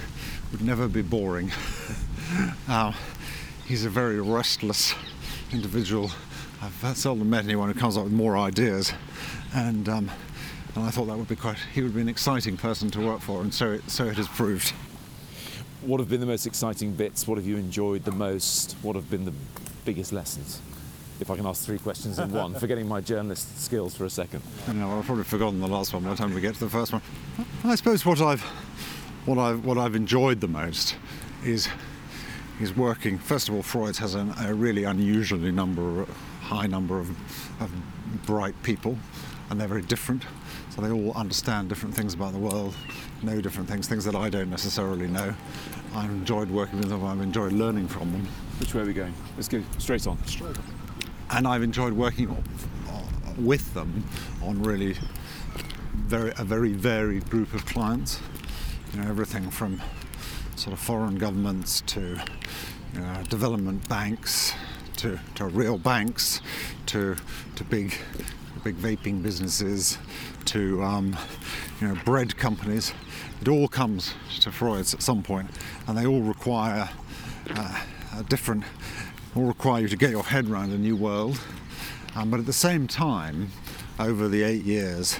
would 0.52 0.62
never 0.62 0.88
be 0.88 1.02
boring. 1.02 1.52
uh, 2.68 2.94
he's 3.66 3.86
a 3.86 3.90
very 3.90 4.22
restless 4.22 4.94
individual. 5.52 6.12
I've 6.62 6.98
seldom 6.98 7.30
met 7.30 7.44
anyone 7.44 7.72
who 7.72 7.80
comes 7.80 7.98
up 7.98 8.04
with 8.06 8.14
more 8.14 8.38
ideas, 8.38 8.94
and 9.54 9.88
um, 9.90 10.12
and 10.76 10.84
I 10.84 10.90
thought 10.90 11.06
that 11.06 11.18
would 11.18 11.28
be 11.28 11.36
quite. 11.36 11.58
He 11.74 11.82
would 11.82 11.94
be 11.94 12.02
an 12.02 12.10
exciting 12.10 12.58
person 12.58 12.90
to 12.92 13.02
work 13.02 13.22
for, 13.22 13.42
and 13.42 13.54
so 13.54 13.74
it, 13.74 13.90
so 13.90 14.06
it 14.06 14.18
has 14.18 14.28
proved. 14.28 14.74
What 15.82 16.00
have 16.00 16.10
been 16.10 16.20
the 16.20 16.26
most 16.26 16.48
exciting 16.48 16.94
bits? 16.94 17.28
What 17.28 17.38
have 17.38 17.46
you 17.46 17.58
enjoyed 17.58 18.06
the 18.06 18.12
most? 18.12 18.76
What 18.82 18.96
have 18.96 19.10
been 19.10 19.26
the 19.26 19.34
biggest 19.84 20.12
lessons? 20.12 20.62
If 21.20 21.30
I 21.30 21.36
can 21.36 21.46
ask 21.46 21.66
three 21.66 21.80
questions 21.80 22.20
in 22.20 22.32
one, 22.32 22.54
forgetting 22.60 22.88
my 22.88 23.02
journalist 23.02 23.62
skills 23.62 23.96
for 23.96 24.06
a 24.06 24.10
second. 24.10 24.42
No, 24.74 24.88
well, 24.88 25.00
I've 25.00 25.06
probably 25.06 25.24
forgotten 25.24 25.60
the 25.60 25.68
last 25.68 25.94
one 25.94 26.04
by 26.04 26.12
the 26.12 26.16
time 26.16 26.34
we 26.34 26.42
get 26.42 26.56
to 26.56 26.60
the 26.60 26.70
first 26.70 26.94
one. 26.94 27.02
I 27.64 27.76
suppose 27.76 28.06
what 28.06 28.22
I've 28.22 28.42
what 29.26 29.38
I've 29.38 29.66
what 29.66 29.78
I've 29.78 29.96
enjoyed 29.96 30.42
the 30.42 30.48
most 30.48 30.96
is 31.44 31.68
is 32.62 32.76
working. 32.76 33.18
First 33.18 33.50
of 33.50 33.56
all, 33.56 33.64
Freud 33.64 33.98
has 33.98 34.16
an, 34.16 34.34
a 34.40 34.54
really 34.54 34.84
unusually 34.84 35.52
number 35.52 36.06
high 36.42 36.68
number 36.68 37.00
of, 37.00 37.10
of 37.60 37.72
bright 38.26 38.56
people 38.62 38.98
and 39.50 39.60
they're 39.60 39.68
very 39.68 39.82
different. 39.82 40.24
So 40.70 40.82
they 40.82 40.92
all 40.92 41.14
understand 41.14 41.70
different 41.70 41.96
things 41.96 42.14
about 42.14 42.34
the 42.34 42.40
world, 42.40 42.76
know 43.24 43.42
different 43.42 43.70
things, 43.70 43.88
things 43.88 44.06
that 44.06 44.16
I 44.16 44.30
don't 44.30 44.50
necessarily 44.50 45.08
know. 45.08 45.34
I've 45.94 46.10
enjoyed 46.10 46.50
working 46.50 46.80
with 46.80 46.90
them. 46.90 47.06
I've 47.06 47.22
enjoyed 47.22 47.54
learning 47.54 47.88
from 47.88 48.12
them. 48.12 48.28
Which 48.60 48.74
way 48.74 48.82
are 48.82 48.86
we 48.86 48.94
going? 48.94 49.14
Let's 49.36 49.48
go 49.48 49.62
straight 49.78 50.08
on. 50.08 50.24
Straight 50.26 50.58
on. 50.58 50.75
And 51.32 51.48
I've 51.48 51.64
enjoyed 51.64 51.94
working 51.94 52.44
with 53.38 53.74
them 53.74 54.04
on 54.42 54.62
really 54.62 54.96
very 55.94 56.32
a 56.38 56.44
very 56.44 56.74
varied 56.74 57.30
group 57.30 57.54
of 57.54 57.66
clients. 57.66 58.20
You 58.94 59.02
know, 59.02 59.10
everything 59.10 59.50
from 59.50 59.82
sort 60.56 60.74
of 60.74 60.80
foreign 60.80 61.18
governments 61.18 61.82
to 61.88 62.18
you 62.94 63.02
know, 63.02 63.24
development 63.30 63.88
banks 63.90 64.54
to, 64.98 65.20
to 65.36 65.46
real 65.46 65.78
banks 65.78 66.42
to 66.88 67.16
to 67.56 67.64
big 67.66 67.94
big 68.64 68.76
vaping 68.78 69.22
businesses 69.22 69.98
to 70.46 70.82
um, 70.84 71.16
you 71.82 71.88
know 71.88 71.96
bread 72.06 72.38
companies. 72.38 72.94
It 73.42 73.48
all 73.48 73.68
comes 73.68 74.14
to 74.42 74.52
Freud's 74.52 74.94
at 74.94 75.02
some 75.02 75.22
point, 75.22 75.50
and 75.88 75.98
they 75.98 76.06
all 76.06 76.22
require 76.22 76.90
uh, 77.52 77.82
a 78.18 78.24
different. 78.24 78.64
All 79.36 79.44
require 79.44 79.82
you 79.82 79.88
to 79.90 79.98
get 79.98 80.12
your 80.12 80.24
head 80.24 80.50
around 80.50 80.72
a 80.72 80.78
new 80.78 80.96
world, 80.96 81.40
um, 82.16 82.32
but 82.32 82.40
at 82.40 82.46
the 82.46 82.54
same 82.54 82.88
time, 82.88 83.50
over 84.00 84.30
the 84.30 84.44
eight 84.44 84.64
years, 84.64 85.20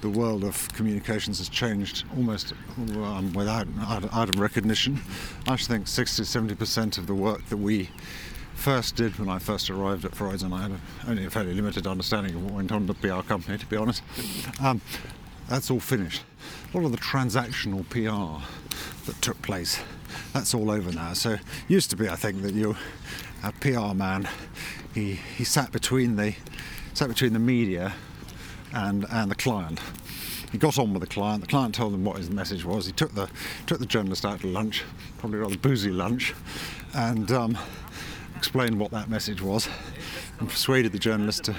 the 0.00 0.10
world 0.10 0.44
of 0.44 0.68
communications 0.72 1.38
has 1.38 1.48
changed 1.48 2.04
almost 2.16 2.52
um, 2.76 3.32
without 3.32 3.66
out, 3.82 4.12
out, 4.12 4.28
of 4.28 4.40
recognition. 4.40 5.00
I 5.46 5.56
should 5.56 5.68
think 5.68 5.88
60 5.88 6.24
70% 6.24 6.98
of 6.98 7.06
the 7.06 7.14
work 7.14 7.46
that 7.46 7.56
we 7.56 7.90
first 8.54 8.96
did 8.96 9.18
when 9.18 9.28
I 9.28 9.38
first 9.38 9.70
arrived 9.70 10.04
at 10.04 10.14
Freud's, 10.14 10.42
and 10.42 10.52
I 10.52 10.62
had 10.62 10.72
only 11.06 11.24
a 11.24 11.30
fairly 11.30 11.54
limited 11.54 11.86
understanding 11.86 12.34
of 12.34 12.44
what 12.44 12.54
went 12.54 12.72
on 12.72 12.88
at 12.88 12.88
the 12.88 13.08
PR 13.08 13.20
company, 13.26 13.56
to 13.56 13.66
be 13.66 13.76
honest, 13.76 14.02
um, 14.60 14.80
that's 15.48 15.70
all 15.70 15.80
finished. 15.80 16.22
A 16.72 16.76
lot 16.76 16.86
of 16.86 16.92
the 16.92 16.98
transactional 16.98 17.88
PR 17.88 18.44
that 19.06 19.22
took 19.22 19.40
place, 19.42 19.80
that's 20.32 20.54
all 20.54 20.70
over 20.70 20.92
now. 20.92 21.12
So 21.12 21.36
used 21.68 21.90
to 21.90 21.96
be, 21.96 22.08
I 22.08 22.16
think, 22.16 22.42
that 22.42 22.54
you, 22.54 22.76
a 23.42 23.52
PR 23.52 23.94
man, 23.94 24.28
he, 24.94 25.14
he 25.14 25.44
sat 25.44 25.72
between 25.72 26.16
the 26.16 26.34
sat 26.94 27.08
between 27.08 27.32
the 27.32 27.38
media 27.38 27.92
and 28.72 29.06
and 29.10 29.30
the 29.30 29.34
client. 29.34 29.80
He 30.52 30.58
got 30.58 30.78
on 30.78 30.92
with 30.92 31.00
the 31.00 31.08
client. 31.08 31.40
The 31.40 31.48
client 31.48 31.74
told 31.74 31.94
him 31.94 32.04
what 32.04 32.16
his 32.16 32.30
message 32.30 32.64
was. 32.64 32.86
He 32.86 32.92
took 32.92 33.14
the 33.14 33.28
took 33.66 33.80
the 33.80 33.86
journalist 33.86 34.24
out 34.24 34.40
to 34.40 34.46
lunch, 34.46 34.84
probably 35.18 35.38
rather 35.40 35.56
boozy 35.56 35.90
lunch, 35.90 36.32
and 36.94 37.30
um, 37.32 37.58
explained 38.36 38.78
what 38.78 38.90
that 38.92 39.08
message 39.08 39.42
was, 39.42 39.68
and 40.38 40.48
persuaded 40.48 40.92
the 40.92 40.98
journalist 40.98 41.44
to 41.44 41.56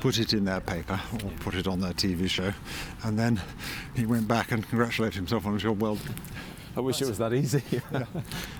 put 0.00 0.18
it 0.18 0.34
in 0.34 0.44
their 0.44 0.60
paper 0.60 1.00
or 1.22 1.30
put 1.40 1.54
it 1.54 1.66
on 1.66 1.80
their 1.80 1.94
TV 1.94 2.28
show. 2.28 2.52
And 3.02 3.18
then 3.18 3.40
he 3.94 4.04
went 4.04 4.28
back 4.28 4.52
and 4.52 4.68
congratulated 4.68 5.14
himself 5.14 5.46
on 5.46 5.54
his 5.54 5.62
job 5.62 5.80
well. 5.80 5.98
I 6.76 6.80
wish 6.80 7.00
it 7.00 7.08
was 7.08 7.18
that 7.18 7.32
easy. 7.32 7.62
yeah. 7.70 8.04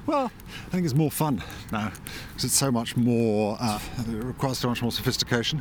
Well, 0.07 0.31
I 0.67 0.71
think 0.71 0.85
it's 0.85 0.95
more 0.95 1.11
fun 1.11 1.43
now 1.73 1.93
because 2.29 2.45
it's 2.45 2.55
so 2.55 2.71
much 2.71 2.97
more. 2.97 3.57
Uh, 3.61 3.81
it 3.99 4.25
requires 4.25 4.59
so 4.59 4.69
much 4.69 4.83
more 4.83 4.93
sophistication. 4.93 5.61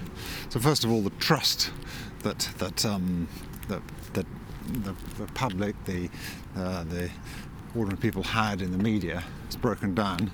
So 0.49 0.59
first 0.59 0.83
of 0.83 0.91
all, 0.91 1.01
the 1.01 1.09
trust 1.11 1.71
that 2.19 2.47
that 2.59 2.85
um, 2.85 3.27
that, 3.67 3.81
the, 4.13 4.25
the, 5.17 5.25
public, 5.33 5.75
the 5.85 6.09
uh, 6.55 6.83
the 6.83 7.09
ordinary 7.75 7.99
people 7.99 8.23
had 8.23 8.61
in 8.61 8.71
the 8.71 8.77
media 8.77 9.23
is 9.49 9.55
broken 9.55 9.95
down. 9.95 10.31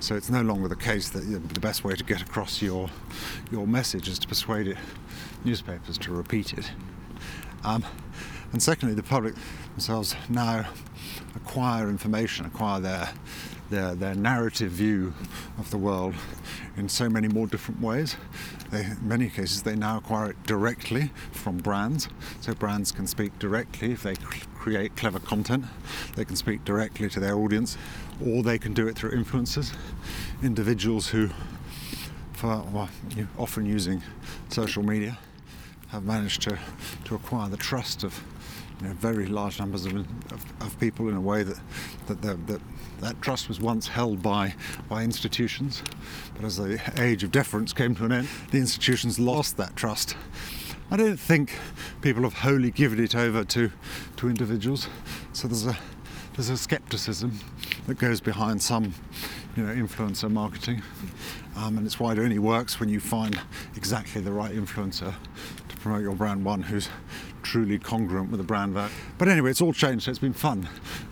So 0.00 0.16
it's 0.16 0.30
no 0.30 0.42
longer 0.42 0.68
the 0.68 0.76
case 0.76 1.10
that 1.10 1.20
the 1.20 1.60
best 1.60 1.84
way 1.84 1.94
to 1.94 2.04
get 2.04 2.22
across 2.22 2.60
your 2.60 2.90
your 3.50 3.66
message 3.66 4.08
is 4.08 4.18
to 4.18 4.28
persuade 4.28 4.66
it, 4.66 4.76
newspapers 5.44 5.96
to 5.98 6.12
repeat 6.12 6.54
it. 6.54 6.70
Um, 7.64 7.84
and 8.52 8.62
secondly, 8.62 8.94
the 8.94 9.02
public 9.02 9.34
themselves 9.74 10.14
now 10.28 10.66
acquire 11.34 11.88
information, 11.88 12.44
acquire 12.44 12.80
their, 12.80 13.08
their, 13.70 13.94
their 13.94 14.14
narrative 14.14 14.70
view 14.70 15.14
of 15.58 15.70
the 15.70 15.78
world 15.78 16.14
in 16.76 16.88
so 16.88 17.08
many 17.08 17.28
more 17.28 17.46
different 17.46 17.80
ways. 17.80 18.16
They, 18.70 18.84
in 18.84 18.98
many 19.02 19.28
cases, 19.30 19.62
they 19.62 19.74
now 19.74 19.98
acquire 19.98 20.30
it 20.30 20.42
directly 20.44 21.10
from 21.32 21.58
brands. 21.58 22.08
So 22.40 22.54
brands 22.54 22.92
can 22.92 23.06
speak 23.06 23.38
directly 23.38 23.92
if 23.92 24.02
they 24.02 24.16
create 24.54 24.96
clever 24.96 25.18
content. 25.18 25.64
They 26.14 26.24
can 26.24 26.36
speak 26.36 26.64
directly 26.64 27.08
to 27.10 27.20
their 27.20 27.34
audience, 27.34 27.78
or 28.24 28.42
they 28.42 28.58
can 28.58 28.74
do 28.74 28.86
it 28.86 28.96
through 28.96 29.12
influencers, 29.12 29.74
individuals 30.42 31.08
who, 31.08 31.30
for, 32.32 32.62
well, 32.70 32.90
often 33.38 33.64
using 33.64 34.02
social 34.50 34.82
media, 34.82 35.18
have 35.88 36.04
managed 36.04 36.42
to, 36.42 36.58
to 37.04 37.14
acquire 37.14 37.48
the 37.48 37.56
trust 37.56 38.04
of 38.04 38.22
you 38.82 38.88
know, 38.88 38.94
very 38.94 39.26
large 39.26 39.58
numbers 39.58 39.86
of, 39.86 39.94
of, 39.94 40.44
of, 40.60 40.80
people 40.80 41.08
in 41.08 41.14
a 41.14 41.20
way 41.20 41.42
that 41.42 41.60
that, 42.06 42.20
that 42.22 42.46
that, 42.48 42.60
that 43.00 43.22
trust 43.22 43.48
was 43.48 43.60
once 43.60 43.86
held 43.88 44.22
by 44.22 44.54
by 44.88 45.04
institutions, 45.04 45.82
but 46.34 46.44
as 46.44 46.56
the 46.56 46.80
age 46.98 47.22
of 47.22 47.30
deference 47.30 47.72
came 47.72 47.94
to 47.94 48.04
an 48.04 48.12
end, 48.12 48.28
the 48.50 48.58
institutions 48.58 49.18
lost 49.18 49.56
that 49.56 49.76
trust. 49.76 50.16
I 50.90 50.96
don't 50.96 51.18
think 51.18 51.54
people 52.02 52.22
have 52.24 52.34
wholly 52.34 52.70
given 52.70 53.02
it 53.02 53.14
over 53.14 53.44
to 53.44 53.70
to 54.16 54.28
individuals, 54.28 54.88
so 55.32 55.46
there's 55.46 55.66
a 55.66 55.78
there's 56.34 56.48
a 56.48 56.56
skepticism 56.56 57.38
that 57.86 57.98
goes 57.98 58.20
behind 58.20 58.62
some 58.62 58.94
you 59.56 59.64
know 59.64 59.74
influencer 59.74 60.30
marketing, 60.30 60.82
um, 61.56 61.78
and 61.78 61.86
it's 61.86 62.00
why 62.00 62.12
it 62.12 62.18
only 62.18 62.38
works 62.38 62.80
when 62.80 62.88
you 62.88 62.98
find 62.98 63.40
exactly 63.76 64.20
the 64.20 64.32
right 64.32 64.52
influencer 64.52 65.14
promote 65.82 66.02
your 66.02 66.14
brand. 66.14 66.44
One 66.44 66.62
who's 66.62 66.88
truly 67.42 67.78
congruent 67.78 68.30
with 68.30 68.38
the 68.38 68.46
brand 68.46 68.72
value. 68.74 68.94
But 69.18 69.28
anyway, 69.28 69.50
it's 69.50 69.60
all 69.60 69.72
changed, 69.72 70.04
so 70.04 70.10
it's 70.10 70.20
been 70.20 70.32
fun 70.32 70.68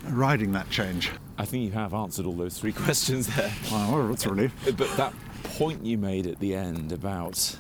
riding 0.09 0.53
that 0.53 0.71
change. 0.71 1.11
I 1.39 1.45
think 1.45 1.65
you 1.65 1.73
have 1.73 1.93
answered 1.93 2.27
all 2.27 2.35
those 2.35 2.59
three 2.59 2.73
questions 2.85 3.27
there. 3.35 3.53
Oh, 3.71 3.97
well, 3.97 4.09
that's 4.09 4.27
a 4.27 4.31
relief. 4.31 4.55
But 4.77 4.97
that 4.97 5.13
point 5.43 5.85
you 5.85 5.99
made 5.99 6.27
at 6.27 6.39
the 6.39 6.55
end 6.55 6.93
about 6.93 7.57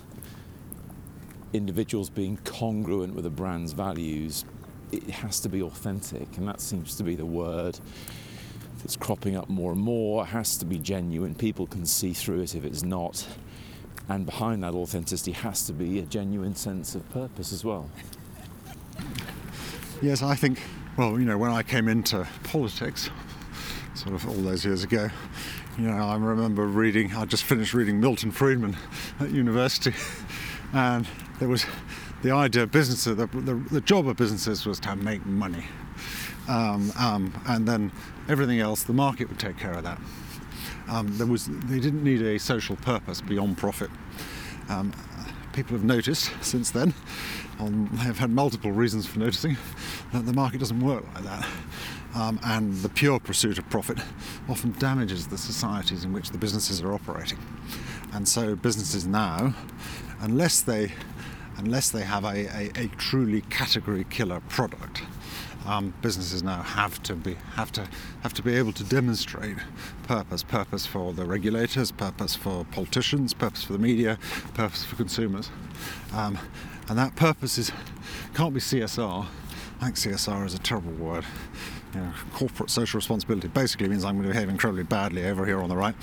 individuals 1.53 2.09
being 2.11 2.37
congruent 2.44 3.14
with 3.14 3.27
a 3.27 3.31
brand's 3.31 3.73
values, 3.73 4.44
it 4.92 5.03
has 5.11 5.40
to 5.40 5.49
be 5.49 5.62
authentic, 5.62 6.37
and 6.37 6.46
that 6.46 6.61
seems 6.61 6.94
to 6.96 7.03
be 7.03 7.16
the 7.16 7.27
word 7.27 7.79
that's 8.79 8.96
cropping 8.96 9.37
up 9.37 9.49
more 9.49 9.73
and 9.73 9.81
more. 9.81 10.23
It 10.23 10.27
has 10.29 10.57
to 10.59 10.64
be 10.64 10.79
genuine. 10.79 11.35
People 11.35 11.66
can 11.66 11.85
see 11.85 12.12
through 12.12 12.40
it 12.40 12.55
if 12.55 12.64
it's 12.64 12.83
not. 12.83 13.27
And 14.11 14.27
behind 14.27 14.64
that 14.64 14.75
authenticity 14.75 15.31
has 15.31 15.64
to 15.66 15.73
be 15.73 16.01
a 16.01 16.03
genuine 16.03 16.57
sense 16.57 16.96
of 16.96 17.09
purpose 17.12 17.53
as 17.53 17.64
well. 17.64 17.88
Yes, 20.03 20.23
I 20.23 20.35
think, 20.35 20.62
well, 20.96 21.20
you 21.20 21.27
know, 21.27 21.37
when 21.37 21.51
I 21.51 21.62
came 21.62 21.87
into 21.87 22.27
politics, 22.42 23.11
sort 23.94 24.14
of 24.14 24.27
all 24.27 24.35
those 24.37 24.64
years 24.64 24.83
ago, 24.83 25.11
you 25.77 25.85
know, 25.85 25.92
I 25.92 26.16
remember 26.16 26.64
reading, 26.66 27.14
I 27.14 27.27
just 27.27 27.44
finished 27.44 27.75
reading 27.75 28.01
Milton 28.01 28.31
Friedman 28.31 28.79
at 29.20 29.29
university, 29.31 29.92
and 30.73 31.07
there 31.38 31.51
was 31.51 31.66
the 32.23 32.31
idea 32.31 32.62
of 32.62 32.73
businesses, 32.73 33.14
the, 33.14 33.27
the, 33.27 33.62
the 33.70 33.83
job 33.83 34.09
of 34.09 34.16
businesses 34.16 34.64
was 34.64 34.81
to 34.81 34.96
make 34.96 35.27
money. 35.27 35.66
Um, 36.49 36.90
um, 36.99 37.38
and 37.46 37.68
then 37.68 37.92
everything 38.27 38.59
else, 38.59 38.85
the 38.85 38.94
market 38.94 39.29
would 39.29 39.38
take 39.38 39.59
care 39.59 39.75
of 39.75 39.83
that. 39.85 40.01
Um, 40.90 41.16
there 41.18 41.26
was, 41.26 41.46
they 41.46 41.79
didn't 41.79 42.03
need 42.03 42.20
a 42.20 42.38
social 42.38 42.76
purpose 42.76 43.20
beyond 43.20 43.59
profit. 43.59 43.90
Um, 44.68 44.92
people 45.53 45.76
have 45.76 45.85
noticed 45.85 46.31
since 46.42 46.70
then 46.70 46.94
on, 47.59 47.87
have 47.98 48.18
had 48.18 48.31
multiple 48.31 48.72
reasons 48.72 49.07
for 49.07 49.18
noticing 49.18 49.57
that 50.12 50.26
the 50.26 50.33
market 50.33 50.59
doesn't 50.59 50.81
work 50.81 51.05
like 51.14 51.24
that. 51.24 51.48
Um, 52.14 52.40
and 52.42 52.74
the 52.79 52.88
pure 52.88 53.20
pursuit 53.20 53.59
of 53.59 53.70
profit 53.70 53.98
often 54.48 54.72
damages 54.79 55.29
the 55.29 55.38
societies 55.38 56.05
in 56.05 56.12
which 56.12 56.31
the 56.31 56.38
businesses 56.38 56.83
are 56.83 56.92
operating. 56.92 57.38
And 58.12 58.26
so 58.26 58.57
businesses 58.57 59.07
now, 59.07 59.55
unless 60.20 60.61
they, 60.61 60.92
unless 61.57 61.90
they 61.90 62.03
have 62.03 62.24
a, 62.24 62.46
a, 62.48 62.70
a 62.74 62.88
truly 62.98 63.42
category 63.42 64.05
killer 64.11 64.40
product, 64.48 65.03
um, 65.66 65.92
businesses 66.03 66.42
now 66.42 66.62
have 66.62 67.03
to 67.05 67.14
be 67.14 67.35
have 67.55 67.70
to 67.73 67.88
have 68.23 68.33
to 68.35 68.42
be 68.42 68.55
able 68.55 68.73
to 68.73 68.85
demonstrate 68.85 69.57
purpose, 70.05 70.42
purpose 70.42 70.87
for 70.87 71.12
the 71.12 71.25
regulators, 71.25 71.90
purpose 71.90 72.35
for 72.35 72.64
politicians, 72.66 73.35
purpose 73.35 73.64
for 73.64 73.73
the 73.73 73.79
media, 73.79 74.18
purpose 74.55 74.85
for 74.85 74.96
consumers, 74.96 75.51
um, 76.14 76.38
and 76.88 76.99
that 76.99 77.14
purpose 77.16 77.59
is 77.59 77.73
can't 78.35 78.55
be 78.55 78.61
CSR. 78.61 79.27
I 79.81 79.85
think 79.85 79.96
CSR 79.96 80.44
is 80.46 80.55
a 80.55 80.59
terrible 80.59 80.92
word 80.92 81.25
you 81.94 82.01
know, 82.01 82.12
corporate 82.35 82.70
social 82.70 82.99
responsibility 82.99 83.49
basically 83.49 83.88
means 83.88 84.05
I'm 84.05 84.14
going 84.16 84.29
to 84.29 84.33
behave 84.33 84.49
incredibly 84.49 84.85
badly 84.85 85.27
over 85.27 85.44
here 85.44 85.61
on 85.61 85.68
the 85.68 85.77
right. 85.77 85.94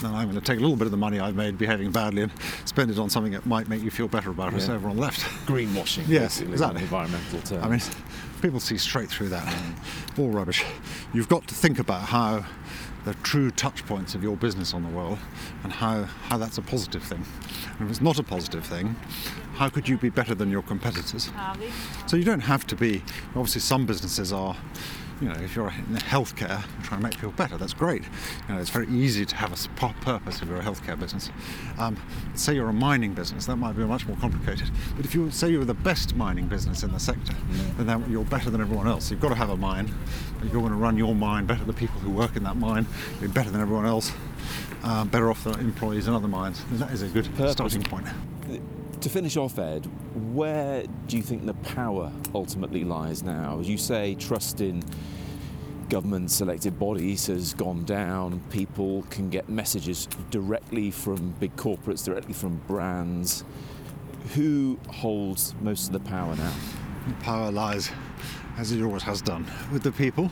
Then 0.00 0.12
I'm 0.14 0.28
going 0.28 0.40
to 0.40 0.44
take 0.44 0.58
a 0.58 0.60
little 0.60 0.76
bit 0.76 0.86
of 0.86 0.90
the 0.90 0.96
money 0.96 1.20
I've 1.20 1.36
made 1.36 1.56
behaving 1.56 1.92
badly 1.92 2.22
and 2.22 2.32
spend 2.64 2.90
it 2.90 2.98
on 2.98 3.10
something 3.10 3.32
that 3.32 3.46
might 3.46 3.68
make 3.68 3.82
you 3.82 3.90
feel 3.90 4.08
better 4.08 4.30
about 4.30 4.54
us 4.54 4.66
Yeah. 4.68 4.74
over 4.74 4.88
on 4.88 4.96
the 4.96 5.02
left. 5.02 5.20
Greenwashing, 5.46 6.04
Yes, 6.08 6.40
exactly. 6.40 6.82
environmental 6.82 7.40
terms. 7.42 7.64
I 7.64 7.68
mean, 7.68 7.80
people 8.46 8.60
see 8.60 8.78
straight 8.78 9.08
through 9.08 9.28
that. 9.28 9.52
All 10.16 10.30
rubbish. 10.30 10.64
You've 11.12 11.28
got 11.28 11.48
to 11.48 11.54
think 11.54 11.80
about 11.80 12.02
how 12.02 12.44
the 13.04 13.12
true 13.24 13.50
touch 13.50 13.84
points 13.86 14.14
of 14.14 14.22
your 14.22 14.36
business 14.36 14.72
on 14.72 14.84
the 14.84 14.88
world 14.88 15.18
and 15.64 15.72
how, 15.72 16.04
how 16.04 16.38
that's 16.38 16.56
a 16.56 16.62
positive 16.62 17.02
thing. 17.02 17.24
And 17.72 17.86
if 17.86 17.90
it's 17.90 18.00
not 18.00 18.20
a 18.20 18.22
positive 18.22 18.64
thing, 18.64 18.94
how 19.54 19.68
could 19.68 19.88
you 19.88 19.98
be 19.98 20.10
better 20.10 20.32
than 20.32 20.48
your 20.48 20.62
competitors? 20.62 21.28
So 22.06 22.16
you 22.16 22.22
don't 22.22 22.38
have 22.38 22.64
to 22.68 22.76
be, 22.76 23.02
obviously, 23.30 23.62
some 23.62 23.84
businesses 23.84 24.32
are. 24.32 24.56
You 25.20 25.28
know, 25.30 25.34
if 25.36 25.56
you're 25.56 25.68
in 25.68 25.96
healthcare 25.96 26.62
trying 26.82 27.00
to 27.00 27.04
make 27.04 27.14
people 27.14 27.32
better, 27.32 27.56
that's 27.56 27.72
great. 27.72 28.02
You 28.48 28.54
know, 28.54 28.60
it's 28.60 28.68
very 28.68 28.86
easy 28.88 29.24
to 29.24 29.36
have 29.36 29.50
a 29.52 29.88
purpose 30.02 30.42
if 30.42 30.48
you're 30.48 30.58
a 30.58 30.62
healthcare 30.62 30.98
business. 30.98 31.30
Um, 31.78 31.96
say 32.34 32.54
you're 32.54 32.68
a 32.68 32.72
mining 32.74 33.14
business, 33.14 33.46
that 33.46 33.56
might 33.56 33.76
be 33.76 33.84
much 33.84 34.06
more 34.06 34.16
complicated. 34.18 34.70
But 34.94 35.06
if 35.06 35.14
you 35.14 35.30
say 35.30 35.48
you're 35.48 35.64
the 35.64 35.72
best 35.72 36.14
mining 36.16 36.48
business 36.48 36.82
in 36.82 36.92
the 36.92 37.00
sector, 37.00 37.34
then 37.78 37.86
that, 37.86 38.10
you're 38.10 38.24
better 38.24 38.50
than 38.50 38.60
everyone 38.60 38.88
else. 38.88 39.10
You've 39.10 39.20
got 39.20 39.30
to 39.30 39.34
have 39.36 39.48
a 39.48 39.56
mine, 39.56 39.92
but 40.38 40.52
you're 40.52 40.60
going 40.60 40.72
to 40.72 40.78
run 40.78 40.98
your 40.98 41.14
mine 41.14 41.46
better 41.46 41.60
than 41.60 41.68
the 41.68 41.72
people 41.72 41.98
who 42.00 42.10
work 42.10 42.36
in 42.36 42.44
that 42.44 42.56
mine, 42.56 42.86
be 43.18 43.26
better 43.26 43.50
than 43.50 43.62
everyone 43.62 43.86
else, 43.86 44.12
um, 44.82 45.08
better 45.08 45.30
off 45.30 45.44
than 45.44 45.58
employees 45.60 46.08
in 46.08 46.14
other 46.14 46.28
mines. 46.28 46.62
And 46.70 46.78
that 46.80 46.90
is 46.90 47.00
a 47.00 47.08
good 47.08 47.24
Purpose. 47.36 47.52
starting 47.52 47.82
point. 47.82 48.06
To 49.00 49.10
finish 49.10 49.36
off, 49.36 49.58
Ed, 49.58 49.86
where 50.34 50.84
do 51.06 51.16
you 51.16 51.22
think 51.22 51.44
the 51.44 51.54
power 51.54 52.10
ultimately 52.34 52.82
lies 52.82 53.22
now? 53.22 53.60
As 53.60 53.68
you 53.68 53.78
say, 53.78 54.14
trust 54.14 54.60
in 54.60 54.82
government 55.88 56.30
selected 56.30 56.78
bodies 56.78 57.26
has 57.26 57.54
gone 57.54 57.84
down. 57.84 58.40
People 58.50 59.04
can 59.10 59.28
get 59.28 59.48
messages 59.48 60.08
directly 60.30 60.90
from 60.90 61.30
big 61.38 61.54
corporates, 61.56 62.04
directly 62.04 62.32
from 62.32 62.56
brands. 62.66 63.44
Who 64.34 64.78
holds 64.88 65.54
most 65.60 65.88
of 65.88 65.92
the 65.92 66.00
power 66.00 66.34
now? 66.34 66.52
The 67.06 67.14
Power 67.22 67.52
lies, 67.52 67.90
as 68.56 68.72
it 68.72 68.82
always 68.82 69.02
has 69.02 69.22
done, 69.22 69.46
with 69.70 69.82
the 69.82 69.92
people. 69.92 70.30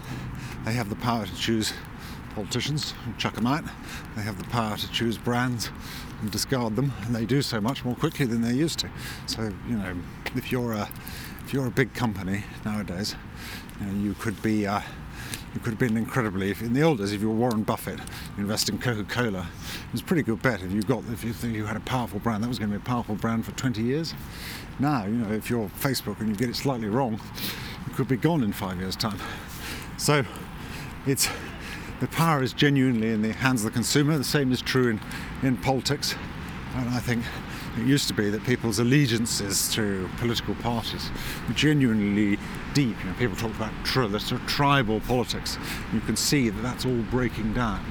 They 0.65 0.73
have 0.73 0.89
the 0.89 0.97
power 0.97 1.27
to 1.27 1.37
choose 1.37 1.73
politicians 2.35 2.95
and 3.05 3.17
chuck 3.19 3.35
them 3.35 3.47
out. 3.47 3.65
They 4.17 4.23
have 4.23 4.39
the 4.39 4.49
power 4.49 4.77
to 4.77 4.91
choose 4.91 5.17
brands 5.17 5.71
and 6.21 6.31
discard 6.31 6.77
them, 6.77 6.93
and 7.03 7.15
they 7.15 7.25
do 7.25 7.43
so 7.43 7.61
much 7.61 7.85
more 7.85 7.95
quickly 7.95 8.27
than 8.27 8.43
they 8.43 8.53
used 8.53 8.79
to. 8.81 8.91
So, 9.27 9.53
you 9.69 9.77
know, 9.77 9.97
if 10.35 10.51
you're 10.51 10.73
a 10.73 10.89
if 11.45 11.53
you're 11.53 11.67
a 11.67 11.71
big 11.71 11.93
company 11.93 12.45
nowadays, 12.65 13.15
you, 13.81 13.87
know, 13.87 14.03
you 14.03 14.15
could 14.15 14.41
be. 14.43 14.67
Uh, 14.67 14.81
you 15.55 15.61
could 15.61 15.71
have 15.71 15.79
been 15.79 15.97
incredibly. 15.97 16.51
If, 16.51 16.63
in 16.63 16.73
the 16.73 16.83
old 16.83 16.99
days, 16.99 17.13
if 17.13 17.21
you 17.21 17.29
were 17.29 17.37
Warren 17.37 17.63
Buffett, 17.63 18.01
you 18.37 18.43
invest 18.43 18.69
in 18.69 18.79
Coca-Cola. 18.79 19.39
It 19.39 19.93
was 19.93 20.01
a 20.01 20.05
pretty 20.05 20.23
good 20.23 20.43
bet 20.43 20.61
if 20.63 20.73
you 20.73 20.83
got 20.83 21.05
if 21.13 21.23
you, 21.23 21.31
if 21.31 21.45
you 21.45 21.65
had 21.65 21.77
a 21.77 21.81
powerful 21.81 22.19
brand. 22.19 22.43
That 22.43 22.49
was 22.49 22.59
going 22.59 22.73
to 22.73 22.77
be 22.77 22.83
a 22.83 22.85
powerful 22.85 23.15
brand 23.15 23.47
for 23.47 23.53
20 23.53 23.81
years. 23.81 24.15
Now, 24.81 25.07
you 25.07 25.13
know, 25.13 25.33
if 25.33 25.49
you're 25.49 25.69
Facebook 25.69 26.19
and 26.19 26.29
you 26.29 26.35
get 26.35 26.49
it 26.49 26.57
slightly 26.57 26.89
wrong, 26.89 27.21
you 27.87 27.95
could 27.95 28.09
be 28.09 28.17
gone 28.17 28.43
in 28.43 28.53
five 28.53 28.81
years' 28.81 28.97
time. 28.97 29.19
So, 29.97 30.25
it's 31.07 31.29
the 32.01 32.09
power 32.09 32.43
is 32.43 32.53
genuinely 32.53 33.11
in 33.11 33.23
the 33.23 33.33
hands 33.33 33.65
of 33.65 33.71
the 33.71 33.75
consumer. 33.75 34.19
The 34.19 34.25
same 34.25 34.53
is 34.53 34.61
true 34.61 34.89
in, 34.89 35.01
in 35.43 35.57
politics, 35.57 36.15
and 36.77 36.89
I 36.91 36.99
think 36.99 37.25
it 37.79 37.87
used 37.87 38.09
to 38.09 38.15
be 38.15 38.31
that 38.31 38.45
people's 38.45 38.79
allegiances 38.79 39.73
to 39.75 40.09
political 40.19 40.55
parties 40.57 41.11
were 41.49 41.55
genuinely 41.55 42.39
deep. 42.73 42.97
You 43.01 43.11
know, 43.11 43.17
people 43.17 43.37
talk 43.37 43.55
about 43.55 43.73
tri- 43.85 44.07
the 44.07 44.21
sort 44.21 44.41
of 44.41 44.47
tribal 44.47 45.01
politics. 45.01 45.59
You 45.93 46.01
can 46.01 46.17
see 46.17 46.51
that 46.51 46.63
that's 46.63 46.87
all 46.87 47.03
breaking 47.11 47.53
down. 47.55 47.85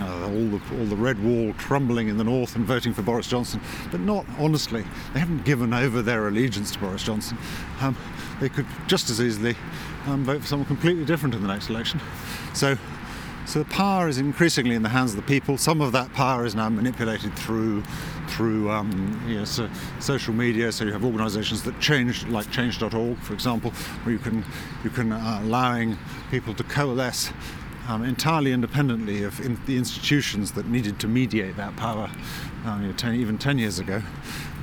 Uh, 0.00 0.24
all 0.24 0.30
the 0.30 0.60
all 0.78 0.86
the 0.86 0.96
red 0.96 1.22
wall 1.22 1.52
crumbling 1.58 2.08
in 2.08 2.16
the 2.16 2.24
north 2.24 2.56
and 2.56 2.64
voting 2.64 2.94
for 2.94 3.02
Boris 3.02 3.26
Johnson, 3.26 3.60
but 3.90 4.00
not 4.00 4.24
honestly. 4.38 4.84
They 5.12 5.20
haven't 5.20 5.44
given 5.44 5.74
over 5.74 6.00
their 6.00 6.28
allegiance 6.28 6.72
to 6.72 6.78
Boris 6.78 7.02
Johnson. 7.02 7.36
Um, 7.80 7.96
they 8.40 8.48
could 8.48 8.66
just 8.86 9.10
as 9.10 9.20
easily 9.20 9.54
um, 10.06 10.24
vote 10.24 10.40
for 10.40 10.46
someone 10.46 10.66
completely 10.66 11.04
different 11.04 11.34
in 11.34 11.42
the 11.42 11.48
next 11.48 11.68
election. 11.68 12.00
So. 12.54 12.76
So 13.44 13.58
the 13.58 13.64
power 13.66 14.08
is 14.08 14.18
increasingly 14.18 14.74
in 14.74 14.82
the 14.82 14.88
hands 14.88 15.10
of 15.10 15.16
the 15.16 15.22
people. 15.22 15.58
Some 15.58 15.80
of 15.80 15.92
that 15.92 16.12
power 16.12 16.44
is 16.44 16.54
now 16.54 16.68
manipulated 16.68 17.34
through 17.36 17.82
through 18.28 18.70
um, 18.70 19.20
you 19.26 19.36
know, 19.36 19.44
so 19.44 19.68
social 19.98 20.32
media. 20.32 20.72
So 20.72 20.84
you 20.84 20.92
have 20.92 21.04
organisations 21.04 21.62
that 21.64 21.78
change, 21.80 22.24
like 22.28 22.50
Change.org, 22.50 23.18
for 23.18 23.34
example, 23.34 23.72
where 24.04 24.12
you 24.12 24.18
can 24.18 24.44
you 24.84 24.90
can 24.90 25.12
uh, 25.12 25.40
allowing 25.42 25.98
people 26.30 26.54
to 26.54 26.62
coalesce 26.64 27.32
um, 27.88 28.04
entirely 28.04 28.52
independently 28.52 29.24
of 29.24 29.40
in 29.40 29.58
the 29.66 29.76
institutions 29.76 30.52
that 30.52 30.66
needed 30.66 31.00
to 31.00 31.08
mediate 31.08 31.56
that 31.56 31.76
power. 31.76 32.10
Um, 32.64 32.82
you 32.82 32.88
know, 32.88 32.94
ten, 32.94 33.16
even 33.16 33.38
10 33.38 33.58
years 33.58 33.80
ago, 33.80 34.02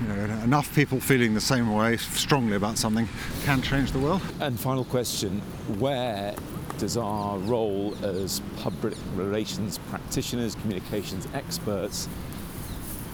you 0.01 0.07
know, 0.07 0.23
enough 0.43 0.73
people 0.73 0.99
feeling 0.99 1.33
the 1.33 1.41
same 1.41 1.73
way 1.73 1.97
strongly 1.97 2.55
about 2.55 2.77
something 2.77 3.07
can 3.43 3.61
change 3.61 3.91
the 3.91 3.99
world. 3.99 4.21
And 4.39 4.59
final 4.59 4.85
question 4.85 5.41
where 5.77 6.35
does 6.77 6.95
our 6.95 7.37
role 7.39 7.93
as 8.03 8.41
public 8.57 8.93
relations 9.15 9.77
practitioners, 9.89 10.55
communications 10.55 11.27
experts, 11.33 12.07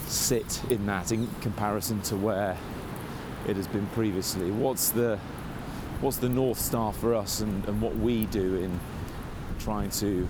sit 0.07 0.61
in 0.69 0.85
that 0.85 1.11
in 1.11 1.27
comparison 1.41 2.01
to 2.03 2.15
where 2.15 2.55
it 3.47 3.55
has 3.55 3.67
been 3.67 3.87
previously? 3.87 4.51
What's 4.51 4.89
the 4.89 5.17
what's 6.01 6.17
the 6.17 6.29
north 6.29 6.59
star 6.59 6.93
for 6.93 7.15
us 7.15 7.39
and, 7.41 7.65
and 7.65 7.81
what 7.81 7.95
we 7.95 8.27
do 8.27 8.55
in 8.55 8.79
trying 9.59 9.89
to 9.89 10.27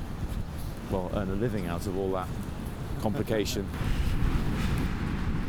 well 0.89 1.11
earn 1.13 1.29
a 1.29 1.35
living 1.35 1.67
out 1.67 1.85
of 1.87 1.97
all 1.97 2.11
that 2.13 2.27
complication? 3.01 3.67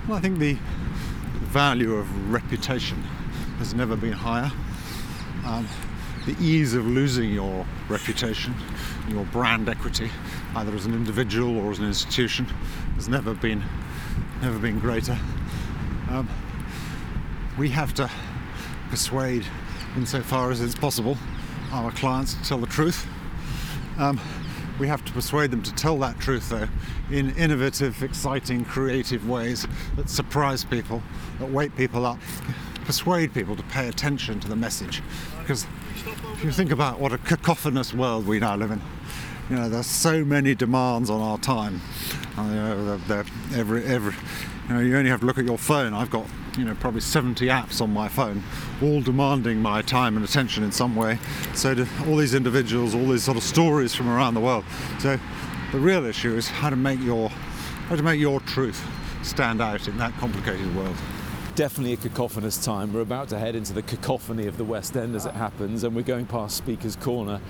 Well, 0.08 0.16
I 0.16 0.20
think 0.20 0.38
the 0.38 0.56
value 1.46 1.94
of 1.94 2.32
reputation 2.32 3.02
has 3.58 3.74
never 3.74 3.96
been 3.96 4.12
higher. 4.12 4.52
Um, 5.44 5.66
the 6.26 6.36
ease 6.40 6.74
of 6.74 6.86
losing 6.86 7.32
your 7.32 7.66
reputation, 7.88 8.54
your 9.08 9.24
brand 9.24 9.68
equity, 9.68 10.08
either 10.54 10.72
as 10.76 10.86
an 10.86 10.94
individual 10.94 11.58
or 11.58 11.72
as 11.72 11.80
an 11.80 11.86
institution, 11.86 12.44
has 12.94 13.08
never 13.08 13.34
been 13.34 13.64
never 14.42 14.60
been 14.60 14.78
greater. 14.78 15.18
Um, 16.08 16.28
we 17.58 17.68
have 17.70 17.92
to 17.94 18.08
persuade, 18.90 19.44
insofar 19.96 20.52
as 20.52 20.60
it's 20.60 20.76
possible, 20.76 21.18
our 21.72 21.90
clients 21.90 22.34
to 22.34 22.44
tell 22.44 22.58
the 22.58 22.68
truth. 22.68 23.08
Um, 23.98 24.20
we 24.78 24.88
have 24.88 25.04
to 25.04 25.12
persuade 25.12 25.50
them 25.50 25.62
to 25.62 25.74
tell 25.74 25.98
that 25.98 26.18
truth, 26.20 26.50
though, 26.50 26.68
in 27.10 27.34
innovative, 27.36 28.02
exciting, 28.02 28.64
creative 28.64 29.28
ways 29.28 29.66
that 29.96 30.08
surprise 30.08 30.64
people, 30.64 31.02
that 31.38 31.50
wake 31.50 31.74
people 31.76 32.04
up, 32.04 32.18
persuade 32.84 33.32
people 33.32 33.56
to 33.56 33.62
pay 33.64 33.88
attention 33.88 34.40
to 34.40 34.48
the 34.48 34.56
message. 34.56 35.02
Because 35.40 35.66
if 36.34 36.44
you 36.44 36.52
think 36.52 36.70
about 36.70 37.00
what 37.00 37.12
a 37.12 37.18
cacophonous 37.18 37.94
world 37.94 38.26
we 38.26 38.38
now 38.38 38.56
live 38.56 38.70
in, 38.70 38.80
you 39.50 39.56
know, 39.56 39.68
there's 39.68 39.86
so 39.86 40.24
many 40.24 40.54
demands 40.54 41.08
on 41.08 41.20
our 41.20 41.38
time. 41.38 41.80
Uh, 42.36 42.42
you 42.42 42.54
know, 42.54 42.84
they're, 42.84 43.22
they're 43.22 43.58
every, 43.58 43.84
every, 43.84 44.14
you 44.68 44.74
know, 44.74 44.80
you 44.80 44.96
only 44.96 45.10
have 45.10 45.20
to 45.20 45.26
look 45.26 45.38
at 45.38 45.44
your 45.44 45.58
phone. 45.58 45.94
I've 45.94 46.10
got, 46.10 46.26
you 46.58 46.64
know, 46.64 46.74
probably 46.74 47.00
70 47.00 47.46
apps 47.46 47.80
on 47.80 47.92
my 47.92 48.08
phone, 48.08 48.42
all 48.82 49.00
demanding 49.00 49.60
my 49.60 49.80
time 49.82 50.16
and 50.16 50.24
attention 50.24 50.64
in 50.64 50.72
some 50.72 50.96
way. 50.96 51.18
So 51.54 51.86
all 52.08 52.16
these 52.16 52.34
individuals, 52.34 52.94
all 52.94 53.06
these 53.06 53.22
sort 53.22 53.36
of 53.36 53.44
stories 53.44 53.94
from 53.94 54.08
around 54.08 54.34
the 54.34 54.40
world. 54.40 54.64
So 54.98 55.18
the 55.70 55.78
real 55.78 56.04
issue 56.04 56.34
is 56.36 56.48
how 56.48 56.70
to 56.70 56.76
make 56.76 57.00
your, 57.00 57.28
how 57.28 57.96
to 57.96 58.02
make 58.02 58.18
your 58.18 58.40
truth 58.40 58.84
stand 59.22 59.60
out 59.60 59.86
in 59.86 59.96
that 59.98 60.12
complicated 60.18 60.74
world. 60.74 60.96
definitely 61.54 61.94
a 61.94 61.96
cacophonous 61.96 62.62
time. 62.62 62.92
We're 62.92 63.00
about 63.00 63.28
to 63.30 63.38
head 63.38 63.54
into 63.54 63.72
the 63.72 63.82
cacophony 63.82 64.46
of 64.46 64.58
the 64.58 64.64
West 64.64 64.96
End 64.96 65.14
as 65.14 65.26
it 65.26 65.34
happens, 65.34 65.84
and 65.84 65.96
we're 65.96 66.02
going 66.02 66.26
past 66.26 66.56
Speaker's 66.56 66.96
Corner. 66.96 67.40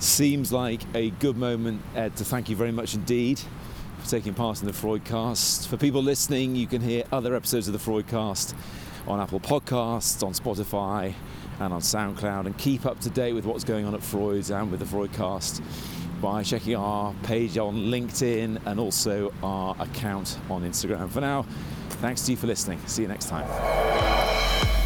Seems 0.00 0.52
like 0.52 0.80
a 0.94 1.10
good 1.10 1.36
moment, 1.36 1.80
Ed, 1.94 2.16
to 2.16 2.24
thank 2.24 2.48
you 2.48 2.56
very 2.56 2.72
much 2.72 2.94
indeed 2.94 3.40
for 4.04 4.10
taking 4.10 4.34
part 4.34 4.60
in 4.60 4.66
the 4.66 4.72
Freudcast. 4.72 5.66
For 5.66 5.76
people 5.76 6.02
listening, 6.02 6.54
you 6.54 6.66
can 6.66 6.82
hear 6.82 7.04
other 7.10 7.34
episodes 7.34 7.68
of 7.68 7.72
the 7.72 7.78
Freudcast 7.78 8.54
on 9.06 9.20
Apple 9.20 9.40
Podcasts, 9.40 10.22
on 10.22 10.32
Spotify, 10.32 11.14
and 11.60 11.72
on 11.72 11.80
SoundCloud, 11.80 12.46
and 12.46 12.56
keep 12.58 12.84
up 12.84 13.00
to 13.00 13.10
date 13.10 13.32
with 13.32 13.44
what's 13.44 13.64
going 13.64 13.84
on 13.84 13.94
at 13.94 14.02
Freud's 14.02 14.50
and 14.50 14.70
with 14.70 14.80
the 14.80 14.86
Freudcast 14.86 15.62
by 16.20 16.42
checking 16.42 16.76
our 16.76 17.14
page 17.22 17.56
on 17.58 17.76
LinkedIn 17.76 18.60
and 18.66 18.80
also 18.80 19.32
our 19.42 19.74
account 19.78 20.38
on 20.50 20.62
Instagram. 20.62 21.08
For 21.10 21.20
now, 21.20 21.46
thanks 21.88 22.22
to 22.26 22.32
you 22.32 22.36
for 22.36 22.46
listening. 22.46 22.80
See 22.86 23.02
you 23.02 23.08
next 23.08 23.28
time. 23.28 24.83